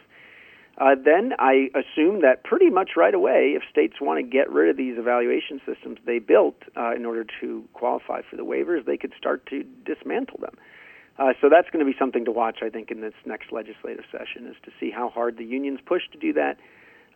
Uh, 0.80 0.96
then 0.96 1.34
I 1.38 1.70
assume 1.78 2.22
that 2.22 2.44
pretty 2.44 2.72
much 2.72 2.92
right 2.98 3.14
away, 3.14 3.54
if 3.56 3.62
states 3.70 4.02
want 4.02 4.18
to 4.18 4.24
get 4.24 4.50
rid 4.50 4.72
of 4.72 4.78
these 4.78 4.98
evaluation 4.98 5.62
systems 5.64 6.00
they 6.04 6.18
built 6.18 6.56
uh, 6.76 6.96
in 6.96 7.06
order 7.06 7.24
to 7.42 7.64
qualify 7.74 8.22
for 8.28 8.36
the 8.36 8.46
waivers, 8.46 8.84
they 8.84 8.98
could 8.98 9.14
start 9.16 9.46
to 9.52 9.64
dismantle 9.86 10.40
them. 10.40 10.58
Uh, 11.20 11.34
so 11.40 11.50
that's 11.50 11.70
going 11.70 11.86
to 11.86 11.92
be 11.92 11.96
something 12.00 12.26
to 12.26 12.32
watch, 12.32 12.64
I 12.64 12.70
think, 12.70 12.90
in 12.90 13.02
this 13.02 13.14
next 13.28 13.52
legislative 13.52 14.06
session, 14.12 14.48
is 14.48 14.56
to 14.64 14.72
see 14.80 14.90
how 14.90 15.10
hard 15.10 15.38
the 15.38 15.46
unions 15.46 15.82
push 15.86 16.02
to 16.14 16.18
do 16.18 16.34
that 16.34 16.58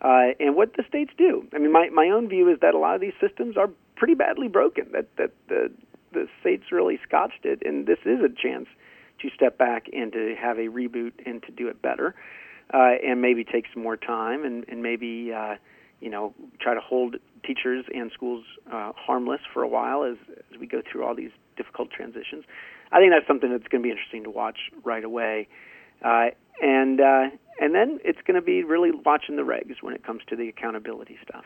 uh, 0.06 0.34
and 0.40 0.56
what 0.56 0.76
the 0.78 0.84
states 0.88 1.12
do. 1.18 1.48
I 1.52 1.58
mean, 1.58 1.72
my, 1.72 1.90
my 1.90 2.10
own 2.10 2.30
view 2.30 2.48
is 2.48 2.60
that 2.62 2.76
a 2.76 2.78
lot 2.78 2.94
of 2.94 3.02
these 3.02 3.16
systems 3.20 3.58
are 3.58 3.70
pretty 3.96 4.14
badly 4.14 4.48
broken. 4.48 4.86
That 4.92 5.08
that 5.18 5.32
the 5.50 5.72
the 6.14 6.28
states 6.40 6.66
really 6.72 7.00
scotched 7.08 7.44
it, 7.44 7.64
and 7.66 7.88
this 7.88 7.98
is 8.06 8.20
a 8.22 8.30
chance 8.30 8.68
to 9.22 9.30
step 9.32 9.58
back 9.58 9.88
and 9.92 10.12
to 10.14 10.36
have 10.40 10.60
a 10.60 10.68
reboot 10.68 11.14
and 11.26 11.42
to 11.44 11.52
do 11.52 11.68
it 11.70 11.82
better, 11.82 12.14
uh, 12.72 12.94
and 13.04 13.20
maybe 13.20 13.44
take 13.44 13.66
some 13.74 13.82
more 13.82 13.98
time, 13.98 14.46
and 14.46 14.64
and 14.68 14.84
maybe 14.84 15.34
uh, 15.34 15.56
you 16.02 16.12
know 16.12 16.36
try 16.60 16.76
to 16.76 16.82
hold 16.82 17.16
teachers 17.44 17.86
and 17.92 18.12
schools 18.14 18.44
uh, 18.72 18.92
harmless 18.96 19.42
for 19.52 19.64
a 19.64 19.68
while 19.68 20.04
as 20.04 20.18
as 20.54 20.60
we 20.60 20.68
go 20.68 20.84
through 20.92 21.04
all 21.04 21.16
these 21.16 21.32
difficult 21.58 21.90
transitions. 21.90 22.44
I 22.92 23.00
think 23.00 23.12
that's 23.12 23.28
something 23.28 23.50
that's 23.50 23.68
going 23.70 23.82
to 23.82 23.88
be 23.88 23.92
interesting 23.92 24.24
to 24.26 24.30
watch 24.30 24.70
right 24.84 25.04
away. 25.04 25.48
Uh, 26.04 26.28
and 26.62 27.02
uh, 27.02 27.30
and 27.60 27.74
then 27.74 28.00
it's 28.04 28.20
going 28.26 28.36
to 28.36 28.42
be 28.42 28.64
really 28.64 28.92
watching 28.92 29.36
the 29.36 29.44
regs 29.44 29.82
when 29.82 29.94
it 29.94 30.04
comes 30.04 30.22
to 30.28 30.36
the 30.36 30.50
accountability 30.50 31.18
stuff. 31.24 31.46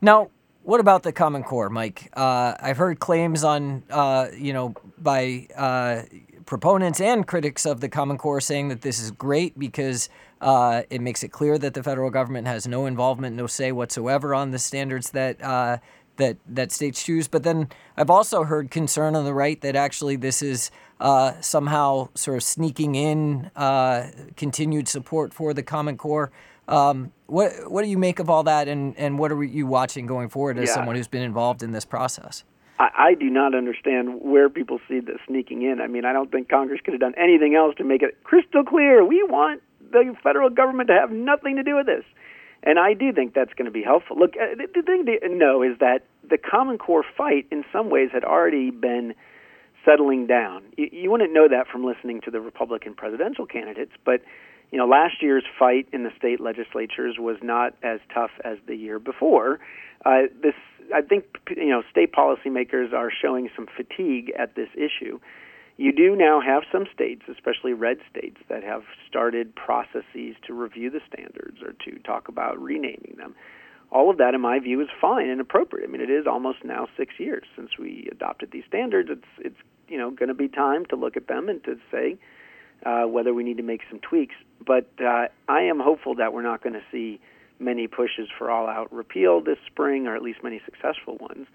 Now, 0.00 0.30
what 0.62 0.80
about 0.80 1.02
the 1.02 1.12
Common 1.12 1.42
Core, 1.42 1.68
Mike? 1.68 2.10
Uh, 2.14 2.54
I've 2.58 2.78
heard 2.78 2.98
claims 2.98 3.44
on, 3.44 3.82
uh, 3.90 4.28
you 4.36 4.52
know, 4.52 4.74
by 4.98 5.46
uh, 5.56 6.02
proponents 6.46 7.00
and 7.00 7.26
critics 7.26 7.66
of 7.66 7.80
the 7.80 7.88
Common 7.88 8.18
Core 8.18 8.40
saying 8.40 8.68
that 8.68 8.80
this 8.80 8.98
is 8.98 9.10
great 9.10 9.58
because 9.58 10.08
uh, 10.40 10.82
it 10.90 11.00
makes 11.00 11.22
it 11.22 11.28
clear 11.28 11.58
that 11.58 11.74
the 11.74 11.82
federal 11.82 12.10
government 12.10 12.46
has 12.46 12.66
no 12.66 12.86
involvement, 12.86 13.36
no 13.36 13.46
say 13.46 13.72
whatsoever 13.72 14.34
on 14.34 14.50
the 14.50 14.58
standards 14.58 15.10
that 15.10 15.42
uh, 15.42 15.78
that 16.16 16.36
that 16.46 16.72
states 16.72 17.02
choose. 17.02 17.28
But 17.28 17.42
then 17.42 17.68
I've 17.96 18.10
also 18.10 18.44
heard 18.44 18.70
concern 18.70 19.16
on 19.16 19.24
the 19.24 19.34
right 19.34 19.60
that 19.62 19.76
actually 19.76 20.16
this 20.16 20.42
is 20.42 20.70
uh, 21.00 21.40
somehow 21.40 22.08
sort 22.14 22.36
of 22.36 22.42
sneaking 22.42 22.94
in 22.94 23.50
uh, 23.56 24.10
continued 24.36 24.88
support 24.88 25.34
for 25.34 25.52
the 25.52 25.62
Common 25.62 25.96
Core. 25.96 26.30
Um, 26.66 27.12
what 27.26 27.70
what 27.70 27.82
do 27.82 27.88
you 27.88 27.98
make 27.98 28.18
of 28.18 28.30
all 28.30 28.44
that, 28.44 28.68
and, 28.68 28.96
and 28.96 29.18
what 29.18 29.30
are 29.32 29.42
you 29.42 29.66
watching 29.66 30.06
going 30.06 30.28
forward 30.28 30.58
as 30.58 30.68
yeah. 30.68 30.74
someone 30.74 30.96
who's 30.96 31.08
been 31.08 31.22
involved 31.22 31.62
in 31.62 31.72
this 31.72 31.84
process? 31.84 32.44
I, 32.78 32.88
I 32.96 33.14
do 33.14 33.28
not 33.28 33.54
understand 33.54 34.20
where 34.22 34.48
people 34.48 34.80
see 34.88 35.00
this 35.00 35.18
sneaking 35.26 35.62
in. 35.62 35.80
I 35.80 35.86
mean, 35.86 36.04
I 36.04 36.12
don't 36.12 36.30
think 36.30 36.48
Congress 36.48 36.80
could 36.84 36.94
have 36.94 37.00
done 37.00 37.14
anything 37.16 37.54
else 37.54 37.74
to 37.76 37.84
make 37.84 38.02
it 38.02 38.22
crystal 38.24 38.64
clear. 38.64 39.04
We 39.04 39.22
want 39.24 39.62
the 39.92 40.14
federal 40.22 40.50
government 40.50 40.88
to 40.88 40.94
have 40.94 41.10
nothing 41.10 41.56
to 41.56 41.62
do 41.62 41.76
with 41.76 41.86
this. 41.86 42.04
And 42.62 42.78
I 42.78 42.94
do 42.94 43.12
think 43.12 43.34
that's 43.34 43.52
going 43.52 43.66
to 43.66 43.70
be 43.70 43.82
helpful. 43.82 44.18
Look, 44.18 44.34
uh, 44.40 44.56
the 44.56 44.82
thing 44.82 45.04
to 45.04 45.28
know 45.28 45.62
is 45.62 45.78
that 45.80 46.04
the 46.28 46.38
Common 46.38 46.78
Core 46.78 47.04
fight, 47.16 47.46
in 47.50 47.62
some 47.70 47.90
ways, 47.90 48.08
had 48.10 48.24
already 48.24 48.70
been 48.70 49.14
settling 49.84 50.26
down. 50.26 50.62
You, 50.76 50.88
you 50.92 51.10
wouldn't 51.10 51.32
know 51.32 51.48
that 51.48 51.66
from 51.68 51.84
listening 51.84 52.20
to 52.22 52.30
the 52.30 52.40
Republican 52.40 52.94
presidential 52.94 53.46
candidates, 53.46 53.92
but 54.04 54.22
you 54.70 54.78
know, 54.78 54.86
last 54.86 55.22
year's 55.22 55.44
fight 55.56 55.86
in 55.92 56.02
the 56.02 56.10
state 56.18 56.40
legislatures 56.40 57.16
was 57.18 57.36
not 57.42 57.74
as 57.82 58.00
tough 58.12 58.32
as 58.44 58.58
the 58.66 58.74
year 58.74 58.98
before. 58.98 59.60
Uh, 60.04 60.22
this, 60.42 60.54
I 60.92 61.00
think, 61.00 61.24
you 61.56 61.68
know, 61.68 61.82
state 61.90 62.12
policymakers 62.12 62.92
are 62.92 63.10
showing 63.10 63.48
some 63.54 63.68
fatigue 63.76 64.32
at 64.36 64.56
this 64.56 64.68
issue. 64.74 65.20
You 65.76 65.92
do 65.92 66.14
now 66.14 66.40
have 66.40 66.62
some 66.70 66.86
states, 66.92 67.22
especially 67.30 67.72
red 67.72 67.98
states, 68.10 68.38
that 68.48 68.62
have 68.62 68.82
started 69.08 69.54
processes 69.54 70.36
to 70.46 70.52
review 70.52 70.90
the 70.90 71.00
standards 71.12 71.58
or 71.62 71.72
to 71.84 71.98
talk 72.00 72.28
about 72.28 72.60
renaming 72.60 73.14
them. 73.16 73.34
All 73.94 74.10
of 74.10 74.18
that, 74.18 74.34
in 74.34 74.40
my 74.40 74.58
view, 74.58 74.80
is 74.80 74.88
fine 75.00 75.28
and 75.30 75.40
appropriate. 75.40 75.88
I 75.88 75.90
mean, 75.90 76.02
it 76.02 76.10
is 76.10 76.26
almost 76.26 76.64
now 76.64 76.88
six 76.96 77.14
years 77.18 77.44
since 77.56 77.78
we 77.78 78.08
adopted 78.10 78.50
these 78.50 78.64
standards. 78.66 79.08
It's 79.10 79.28
it's 79.38 79.56
you 79.88 79.96
know 79.96 80.10
going 80.10 80.28
to 80.28 80.34
be 80.34 80.48
time 80.48 80.84
to 80.86 80.96
look 80.96 81.16
at 81.16 81.28
them 81.28 81.48
and 81.48 81.62
to 81.64 81.78
say 81.92 82.18
uh, 82.84 83.04
whether 83.04 83.32
we 83.32 83.44
need 83.44 83.56
to 83.58 83.62
make 83.62 83.82
some 83.88 84.00
tweaks. 84.00 84.34
But 84.66 84.90
uh, 85.00 85.28
I 85.48 85.60
am 85.62 85.78
hopeful 85.78 86.16
that 86.16 86.32
we're 86.34 86.42
not 86.42 86.60
going 86.62 86.74
to 86.74 86.82
see 86.90 87.20
many 87.60 87.86
pushes 87.86 88.28
for 88.36 88.50
all-out 88.50 88.92
repeal 88.92 89.40
this 89.40 89.58
spring, 89.66 90.08
or 90.08 90.16
at 90.16 90.22
least 90.22 90.42
many 90.42 90.60
successful 90.64 91.16
ones. 91.18 91.46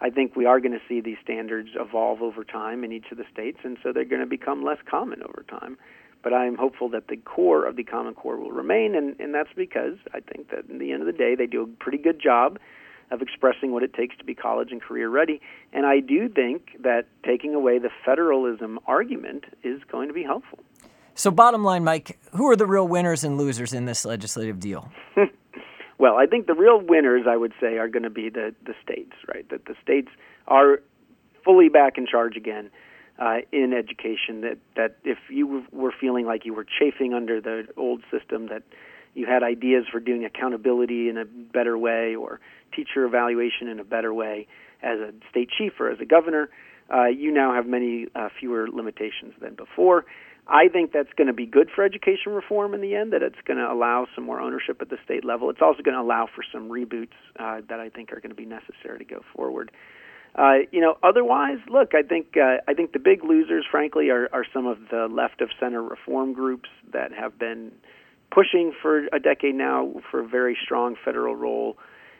I 0.00 0.10
think 0.10 0.36
we 0.36 0.44
are 0.44 0.60
going 0.60 0.72
to 0.72 0.82
see 0.88 1.00
these 1.00 1.16
standards 1.22 1.70
evolve 1.74 2.20
over 2.20 2.44
time 2.44 2.84
in 2.84 2.92
each 2.92 3.06
of 3.12 3.16
the 3.16 3.24
states, 3.32 3.58
and 3.62 3.78
so 3.82 3.92
they're 3.92 4.04
going 4.04 4.20
to 4.20 4.26
become 4.26 4.64
less 4.64 4.78
common 4.90 5.22
over 5.22 5.44
time. 5.48 5.78
But 6.26 6.34
I'm 6.34 6.56
hopeful 6.56 6.88
that 6.88 7.06
the 7.06 7.18
core 7.18 7.64
of 7.64 7.76
the 7.76 7.84
Common 7.84 8.12
Core 8.12 8.36
will 8.36 8.50
remain, 8.50 8.96
and, 8.96 9.14
and 9.20 9.32
that's 9.32 9.52
because 9.54 9.96
I 10.12 10.18
think 10.18 10.50
that 10.50 10.68
in 10.68 10.78
the 10.78 10.90
end 10.90 11.00
of 11.00 11.06
the 11.06 11.12
day, 11.12 11.36
they 11.36 11.46
do 11.46 11.62
a 11.62 11.66
pretty 11.68 11.98
good 11.98 12.20
job 12.20 12.58
of 13.12 13.22
expressing 13.22 13.70
what 13.70 13.84
it 13.84 13.94
takes 13.94 14.16
to 14.16 14.24
be 14.24 14.34
college 14.34 14.72
and 14.72 14.82
career 14.82 15.08
ready. 15.08 15.40
And 15.72 15.86
I 15.86 16.00
do 16.00 16.28
think 16.28 16.82
that 16.82 17.06
taking 17.24 17.54
away 17.54 17.78
the 17.78 17.90
federalism 18.04 18.80
argument 18.88 19.44
is 19.62 19.80
going 19.84 20.08
to 20.08 20.14
be 20.14 20.24
helpful. 20.24 20.58
So, 21.14 21.30
bottom 21.30 21.62
line, 21.62 21.84
Mike, 21.84 22.18
who 22.32 22.50
are 22.50 22.56
the 22.56 22.66
real 22.66 22.88
winners 22.88 23.22
and 23.22 23.38
losers 23.38 23.72
in 23.72 23.84
this 23.84 24.04
legislative 24.04 24.58
deal? 24.58 24.90
well, 25.98 26.16
I 26.16 26.26
think 26.26 26.48
the 26.48 26.54
real 26.54 26.80
winners, 26.80 27.26
I 27.28 27.36
would 27.36 27.52
say, 27.60 27.78
are 27.78 27.86
going 27.86 28.02
to 28.02 28.10
be 28.10 28.30
the, 28.30 28.52
the 28.64 28.74
states, 28.82 29.12
right? 29.32 29.48
That 29.50 29.66
the 29.66 29.76
states 29.80 30.08
are 30.48 30.80
fully 31.44 31.68
back 31.68 31.96
in 31.96 32.04
charge 32.04 32.36
again. 32.36 32.72
Uh, 33.18 33.38
in 33.50 33.72
education, 33.72 34.42
that 34.42 34.58
that 34.74 34.98
if 35.02 35.16
you 35.30 35.64
were 35.72 35.92
feeling 35.98 36.26
like 36.26 36.44
you 36.44 36.52
were 36.52 36.66
chafing 36.78 37.14
under 37.14 37.40
the 37.40 37.66
old 37.78 38.02
system, 38.10 38.48
that 38.48 38.62
you 39.14 39.24
had 39.24 39.42
ideas 39.42 39.86
for 39.90 40.00
doing 40.00 40.24
accountability 40.26 41.08
in 41.08 41.16
a 41.16 41.24
better 41.24 41.78
way 41.78 42.14
or 42.14 42.40
teacher 42.74 43.06
evaluation 43.06 43.68
in 43.68 43.80
a 43.80 43.84
better 43.84 44.12
way 44.12 44.46
as 44.82 45.00
a 45.00 45.12
state 45.30 45.48
chief 45.56 45.72
or 45.80 45.90
as 45.90 45.98
a 46.00 46.04
governor, 46.04 46.50
uh, 46.92 47.06
you 47.06 47.32
now 47.32 47.54
have 47.54 47.66
many 47.66 48.06
uh, 48.14 48.28
fewer 48.38 48.68
limitations 48.70 49.32
than 49.40 49.54
before. 49.54 50.04
I 50.46 50.68
think 50.68 50.92
that's 50.92 51.12
going 51.16 51.26
to 51.26 51.32
be 51.32 51.46
good 51.46 51.70
for 51.74 51.82
education 51.82 52.32
reform 52.32 52.72
in 52.72 52.80
the 52.80 52.94
end, 52.94 53.12
that 53.12 53.22
it's 53.22 53.40
going 53.44 53.58
to 53.58 53.66
allow 53.66 54.06
some 54.14 54.24
more 54.24 54.40
ownership 54.40 54.80
at 54.80 54.90
the 54.90 54.98
state 55.04 55.24
level. 55.24 55.50
It's 55.50 55.62
also 55.62 55.82
going 55.82 55.96
to 55.96 56.00
allow 56.00 56.28
for 56.32 56.44
some 56.52 56.68
reboots 56.68 57.16
uh, 57.40 57.62
that 57.68 57.80
I 57.80 57.88
think 57.88 58.12
are 58.12 58.20
going 58.20 58.30
to 58.30 58.36
be 58.36 58.44
necessary 58.44 58.98
to 58.98 59.04
go 59.04 59.22
forward. 59.34 59.72
Uh, 60.36 60.58
you 60.70 60.80
know, 60.80 60.98
otherwise, 61.02 61.58
look, 61.68 61.94
I 61.94 62.02
think 62.02 62.36
uh, 62.36 62.58
I 62.68 62.74
think 62.74 62.92
the 62.92 62.98
big 62.98 63.24
losers, 63.24 63.64
frankly, 63.70 64.10
are, 64.10 64.28
are 64.34 64.44
some 64.52 64.66
of 64.66 64.78
the 64.90 65.08
left 65.10 65.40
of 65.40 65.48
center 65.58 65.82
reform 65.82 66.34
groups 66.34 66.68
that 66.92 67.10
have 67.12 67.38
been 67.38 67.72
pushing 68.30 68.72
for 68.82 69.06
a 69.12 69.18
decade 69.18 69.54
now 69.54 69.94
for 70.10 70.20
a 70.20 70.28
very 70.28 70.56
strong 70.62 70.94
federal 71.02 71.34
role, 71.34 71.78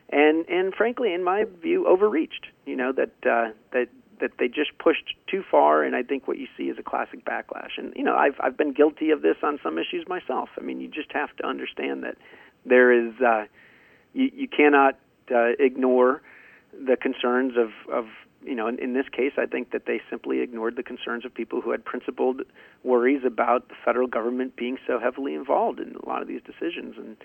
and 0.09 0.49
and 0.49 0.75
frankly, 0.75 1.13
in 1.13 1.23
my 1.25 1.45
view, 1.63 1.87
overreached. 1.87 2.47
You 2.65 2.77
know 2.77 2.93
that 2.93 3.11
uh, 3.31 3.53
that 3.73 3.89
that 4.21 4.31
they 4.39 4.49
just 4.49 4.79
pushed 4.79 5.15
too 5.27 5.45
far, 5.51 5.83
and 5.83 5.95
I 5.95 6.03
think 6.03 6.27
what 6.27 6.39
you 6.39 6.47
see 6.57 6.65
is 6.65 6.79
a 6.79 6.83
classic 6.83 7.23
backlash. 7.27 7.77
And 7.77 7.93
you 7.97 8.03
know, 8.03 8.17
I've 8.17 8.37
I've 8.41 8.57
been 8.57 8.73
guilty 8.73 9.11
of 9.11 9.21
this 9.21 9.37
on 9.43 9.59
some 9.63 9.79
issues 9.79 10.09
myself. 10.09 10.49
I 10.57 10.63
mean, 10.63 10.81
you 10.81 10.89
just 10.89 11.13
have 11.13 11.37
to 11.37 11.47
understand 11.47 12.03
that 12.05 12.17
there 12.65 12.93
is 12.93 13.13
uh, 13.21 13.45
you 14.15 14.31
you 14.33 14.49
cannot 14.49 14.99
uh, 15.31 15.51
ignore 15.59 16.23
the 16.73 16.97
concerns 16.97 17.55
of 17.57 17.71
of 17.93 18.07
you 18.47 18.55
know, 18.55 18.69
in, 18.69 18.79
in 18.79 18.95
this 18.95 19.07
case, 19.11 19.33
I 19.37 19.47
think 19.47 19.73
that 19.73 19.87
they 19.87 20.01
simply 20.09 20.41
ignored 20.41 20.77
the 20.77 20.83
concerns 20.83 21.25
of 21.25 21.35
people 21.35 21.61
who 21.61 21.73
had 21.73 21.85
principled 21.85 22.43
worries 22.85 23.23
about 23.27 23.69
the 23.69 23.75
federal 23.85 24.07
government 24.07 24.57
being 24.57 24.79
so 24.87 25.01
heavily 25.01 25.35
involved 25.35 25.81
in 25.81 25.97
a 25.97 26.09
lot 26.09 26.23
of 26.23 26.29
these 26.29 26.43
decisions, 26.43 26.95
and 26.97 27.17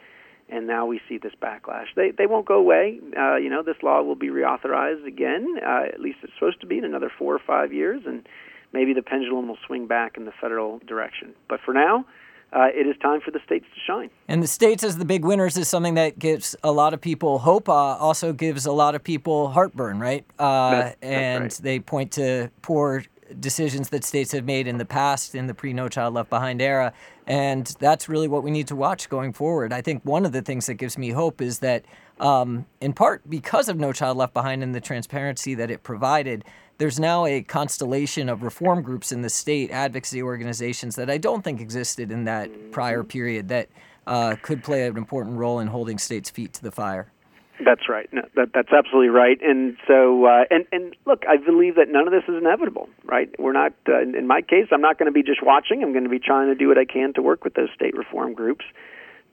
and 0.49 0.67
now 0.67 0.85
we 0.85 0.99
see 1.07 1.17
this 1.17 1.33
backlash. 1.41 1.87
They 1.95 2.11
they 2.11 2.25
won't 2.25 2.45
go 2.45 2.55
away. 2.55 2.99
Uh, 3.17 3.35
you 3.35 3.49
know, 3.49 3.63
this 3.63 3.77
law 3.83 4.01
will 4.01 4.15
be 4.15 4.29
reauthorized 4.29 5.05
again. 5.05 5.57
Uh, 5.65 5.83
at 5.93 6.01
least 6.01 6.19
it's 6.23 6.33
supposed 6.33 6.59
to 6.61 6.67
be 6.67 6.77
in 6.77 6.83
another 6.83 7.11
four 7.15 7.35
or 7.35 7.41
five 7.45 7.71
years, 7.71 8.01
and 8.05 8.27
maybe 8.73 8.93
the 8.93 9.03
pendulum 9.03 9.47
will 9.47 9.59
swing 9.65 9.87
back 9.87 10.17
in 10.17 10.25
the 10.25 10.33
federal 10.41 10.79
direction. 10.79 11.33
But 11.47 11.59
for 11.63 11.73
now, 11.73 12.05
uh, 12.53 12.67
it 12.73 12.85
is 12.85 12.95
time 13.01 13.21
for 13.21 13.31
the 13.31 13.39
states 13.45 13.65
to 13.73 13.79
shine. 13.79 14.09
And 14.27 14.43
the 14.43 14.47
states 14.47 14.83
as 14.83 14.97
the 14.97 15.05
big 15.05 15.23
winners 15.23 15.57
is 15.57 15.67
something 15.67 15.93
that 15.95 16.19
gives 16.19 16.55
a 16.63 16.71
lot 16.71 16.93
of 16.93 16.99
people 16.99 17.39
hope. 17.39 17.69
Uh, 17.69 17.73
also 17.73 18.33
gives 18.33 18.65
a 18.65 18.71
lot 18.71 18.93
of 18.93 19.03
people 19.03 19.49
heartburn, 19.49 19.99
right? 19.99 20.25
Uh, 20.37 20.71
that's, 20.71 20.97
and 21.01 21.43
right. 21.43 21.59
they 21.61 21.79
point 21.79 22.11
to 22.13 22.51
poor 22.61 23.03
decisions 23.39 23.89
that 23.89 24.03
states 24.03 24.33
have 24.33 24.43
made 24.43 24.67
in 24.67 24.77
the 24.77 24.85
past 24.85 25.33
in 25.35 25.47
the 25.47 25.53
pre 25.53 25.71
No 25.71 25.87
Child 25.87 26.13
Left 26.13 26.29
Behind 26.29 26.61
era. 26.61 26.93
And 27.25 27.65
that's 27.79 28.09
really 28.09 28.27
what 28.27 28.43
we 28.43 28.51
need 28.51 28.67
to 28.67 28.75
watch 28.75 29.07
going 29.07 29.31
forward. 29.31 29.71
I 29.71 29.81
think 29.81 30.03
one 30.03 30.25
of 30.25 30.33
the 30.33 30.41
things 30.41 30.65
that 30.65 30.73
gives 30.73 30.97
me 30.97 31.11
hope 31.11 31.41
is 31.41 31.59
that, 31.59 31.85
um, 32.19 32.65
in 32.81 32.91
part 32.91 33.29
because 33.29 33.69
of 33.69 33.77
No 33.77 33.93
Child 33.93 34.17
Left 34.17 34.33
Behind 34.33 34.61
and 34.61 34.75
the 34.75 34.81
transparency 34.81 35.55
that 35.55 35.71
it 35.71 35.83
provided, 35.83 36.43
there's 36.81 36.99
now 36.99 37.27
a 37.27 37.43
constellation 37.43 38.27
of 38.27 38.41
reform 38.41 38.81
groups 38.81 39.11
in 39.11 39.21
the 39.21 39.29
state, 39.29 39.69
advocacy 39.69 40.23
organizations 40.23 40.95
that 40.95 41.11
I 41.11 41.19
don't 41.19 41.43
think 41.43 41.61
existed 41.61 42.11
in 42.11 42.23
that 42.23 42.71
prior 42.71 43.03
period 43.03 43.49
that 43.49 43.69
uh, 44.07 44.35
could 44.41 44.63
play 44.63 44.87
an 44.87 44.97
important 44.97 45.37
role 45.37 45.59
in 45.59 45.67
holding 45.67 45.99
states' 45.99 46.31
feet 46.31 46.53
to 46.53 46.63
the 46.63 46.71
fire. 46.71 47.11
That's 47.63 47.87
right. 47.87 48.11
No, 48.11 48.23
that, 48.35 48.49
that's 48.55 48.73
absolutely 48.73 49.09
right. 49.09 49.37
And 49.43 49.77
so, 49.87 50.25
uh, 50.25 50.45
and 50.49 50.65
and 50.71 50.95
look, 51.05 51.21
I 51.29 51.37
believe 51.37 51.75
that 51.75 51.89
none 51.89 52.07
of 52.07 52.13
this 52.13 52.23
is 52.27 52.33
inevitable. 52.35 52.89
Right? 53.05 53.29
We're 53.37 53.53
not. 53.53 53.73
Uh, 53.87 54.01
in 54.01 54.25
my 54.25 54.41
case, 54.41 54.65
I'm 54.71 54.81
not 54.81 54.97
going 54.97 55.05
to 55.05 55.13
be 55.13 55.21
just 55.21 55.43
watching. 55.43 55.83
I'm 55.83 55.91
going 55.91 56.05
to 56.05 56.09
be 56.09 56.17
trying 56.17 56.47
to 56.47 56.55
do 56.55 56.67
what 56.67 56.79
I 56.79 56.85
can 56.85 57.13
to 57.13 57.21
work 57.21 57.43
with 57.43 57.53
those 57.53 57.69
state 57.75 57.95
reform 57.95 58.33
groups 58.33 58.65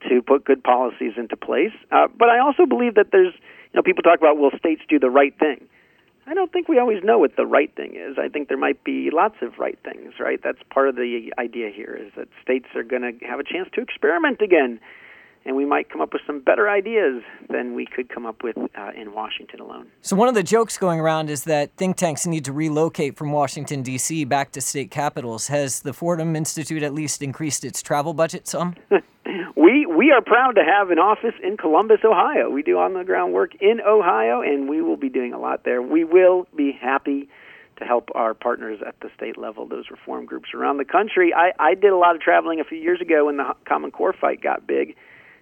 to 0.07 0.21
put 0.21 0.45
good 0.45 0.63
policies 0.63 1.15
into 1.17 1.39
place. 1.39 1.73
Uh, 1.91 2.09
but 2.15 2.29
I 2.29 2.41
also 2.41 2.67
believe 2.67 2.97
that 2.97 3.07
there's, 3.11 3.33
you 3.33 3.75
know, 3.75 3.83
people 3.83 4.03
talk 4.03 4.19
about 4.19 4.37
will 4.37 4.53
states 4.59 4.83
do 4.87 4.99
the 4.99 5.09
right 5.09 5.33
thing. 5.39 5.67
I 6.29 6.35
don't 6.35 6.53
think 6.53 6.69
we 6.69 6.79
always 6.79 7.03
know 7.03 7.19
what 7.19 7.37
the 7.37 7.47
right 7.47 7.75
thing 7.75 7.97
is. 7.97 8.19
I 8.19 8.29
think 8.29 8.49
there 8.49 8.59
might 8.59 8.85
be 8.85 9.09
lots 9.11 9.37
of 9.41 9.59
right 9.59 9.79
things, 9.83 10.13
right? 10.21 10.39
That's 10.45 10.59
part 10.71 10.91
of 10.91 10.97
the 10.97 11.33
idea 11.39 11.71
here 11.75 11.99
is 11.99 12.13
that 12.17 12.29
states 12.43 12.67
are 12.75 12.83
going 12.83 13.01
to 13.01 13.27
have 13.27 13.41
a 13.41 13.45
chance 13.45 13.69
to 13.75 13.81
experiment 13.81 14.43
again, 14.43 14.79
and 15.47 15.57
we 15.57 15.65
might 15.65 15.89
come 15.89 16.03
up 16.03 16.13
with 16.13 16.21
some 16.27 16.41
better 16.41 16.69
ideas 16.69 17.23
than 17.49 17.75
we 17.75 17.87
could 17.87 18.11
come 18.11 18.27
up 18.27 18.43
with 18.43 18.59
uh, 18.59 18.91
in 18.95 19.15
Washington 19.15 19.61
alone. 19.61 19.87
So, 20.03 20.17
one 20.17 20.29
of 20.29 20.35
the 20.35 20.43
jokes 20.43 20.77
going 20.77 21.01
around 21.01 21.31
is 21.31 21.45
that 21.45 21.75
think 21.79 21.97
tanks 21.97 22.27
need 22.27 22.45
to 22.45 22.53
relocate 22.53 23.17
from 23.17 23.33
Washington, 23.33 23.81
D.C. 23.83 24.27
back 24.27 24.53
to 24.53 24.61
state 24.61 24.91
capitals. 24.91 25.47
Has 25.47 25.81
the 25.81 25.95
Fordham 25.95 26.37
Institute 26.37 26.83
at 26.83 26.93
least 26.93 27.23
increased 27.23 27.65
its 27.65 27.81
travel 27.81 28.13
budget 28.13 28.47
some? 28.47 28.75
we 29.59 29.87
we 29.87 30.13
are 30.13 30.23
proud 30.23 30.53
to 30.53 30.63
have 30.63 30.91
an 30.91 30.99
office 30.99 31.35
in 31.43 31.57
Columbus, 31.57 31.99
Ohio. 32.05 32.49
We 32.49 32.63
do 32.63 32.79
on 32.79 32.95
the 32.95 33.03
ground 33.03 33.33
work 33.33 33.57
in 33.61 33.81
Ohio, 33.81 34.41
and 34.41 34.69
we 34.69 34.81
will 34.81 34.97
be 34.97 35.09
doing 35.09 35.33
a 35.33 35.39
lot 35.39 35.65
there. 35.65 35.83
We 35.83 36.05
will 36.05 36.47
be 36.57 36.71
happy 36.73 37.29
to 37.79 37.85
help 37.85 38.09
our 38.15 38.35
partners 38.35 38.81
at 38.87 38.95
the 39.01 39.11
state 39.17 39.37
level, 39.37 39.67
those 39.67 39.91
reform 39.91 40.27
groups 40.27 40.51
around 40.55 40.79
the 40.79 40.85
country. 40.85 41.33
I, 41.35 41.53
I 41.59 41.75
did 41.75 41.91
a 41.91 41.97
lot 41.97 42.15
of 42.15 42.21
traveling 42.21 42.61
a 42.61 42.65
few 42.65 42.79
years 42.79 43.01
ago 43.01 43.27
when 43.27 43.37
the 43.37 43.55
Common 43.67 43.91
Core 43.91 44.13
fight 44.13 44.41
got 44.41 44.67
big. 44.67 44.97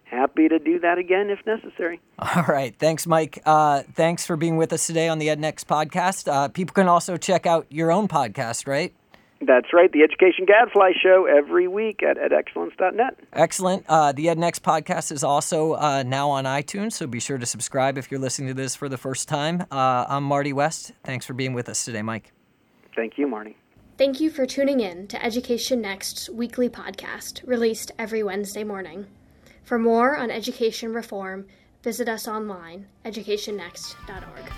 Happy 0.04 0.48
to 0.48 0.58
do 0.58 0.78
that 0.80 0.98
again 0.98 1.30
if 1.30 1.44
necessary. 1.46 2.00
All 2.18 2.44
right. 2.44 2.74
Thanks, 2.78 3.06
Mike. 3.06 3.42
Uh, 3.44 3.82
thanks 3.94 4.24
for 4.24 4.36
being 4.36 4.56
with 4.56 4.72
us 4.72 4.86
today 4.86 5.08
on 5.08 5.18
the 5.18 5.28
EdNext 5.28 5.64
podcast. 5.64 6.30
Uh, 6.30 6.48
people 6.48 6.72
can 6.72 6.88
also 6.88 7.16
check 7.16 7.44
out 7.44 7.66
your 7.70 7.90
own 7.90 8.06
podcast, 8.06 8.66
right? 8.66 8.94
That's 9.40 9.72
right, 9.72 9.92
the 9.92 10.02
Education 10.02 10.46
Gadfly 10.46 10.92
Show 11.02 11.26
every 11.26 11.68
week 11.68 12.02
at 12.02 12.16
edexcellence.net. 12.16 13.18
Excellent. 13.34 13.84
Uh, 13.86 14.12
the 14.12 14.26
EdNext 14.26 14.60
podcast 14.60 15.12
is 15.12 15.22
also 15.22 15.74
uh, 15.74 16.02
now 16.04 16.30
on 16.30 16.44
iTunes, 16.44 16.92
so 16.92 17.06
be 17.06 17.20
sure 17.20 17.36
to 17.36 17.44
subscribe 17.44 17.98
if 17.98 18.10
you're 18.10 18.20
listening 18.20 18.48
to 18.48 18.54
this 18.54 18.74
for 18.74 18.88
the 18.88 18.96
first 18.96 19.28
time. 19.28 19.66
Uh, 19.70 20.06
I'm 20.08 20.24
Marty 20.24 20.54
West. 20.54 20.92
Thanks 21.04 21.26
for 21.26 21.34
being 21.34 21.52
with 21.52 21.68
us 21.68 21.84
today, 21.84 22.02
Mike. 22.02 22.32
Thank 22.94 23.18
you, 23.18 23.26
Marty. 23.26 23.56
Thank 23.98 24.20
you 24.20 24.30
for 24.30 24.46
tuning 24.46 24.80
in 24.80 25.06
to 25.08 25.22
Education 25.22 25.82
Next's 25.82 26.30
weekly 26.30 26.68
podcast, 26.68 27.46
released 27.46 27.92
every 27.98 28.22
Wednesday 28.22 28.64
morning. 28.64 29.06
For 29.64 29.78
more 29.78 30.16
on 30.16 30.30
education 30.30 30.94
reform, 30.94 31.46
visit 31.82 32.08
us 32.08 32.26
online, 32.26 32.86
educationnext.org. 33.04 34.52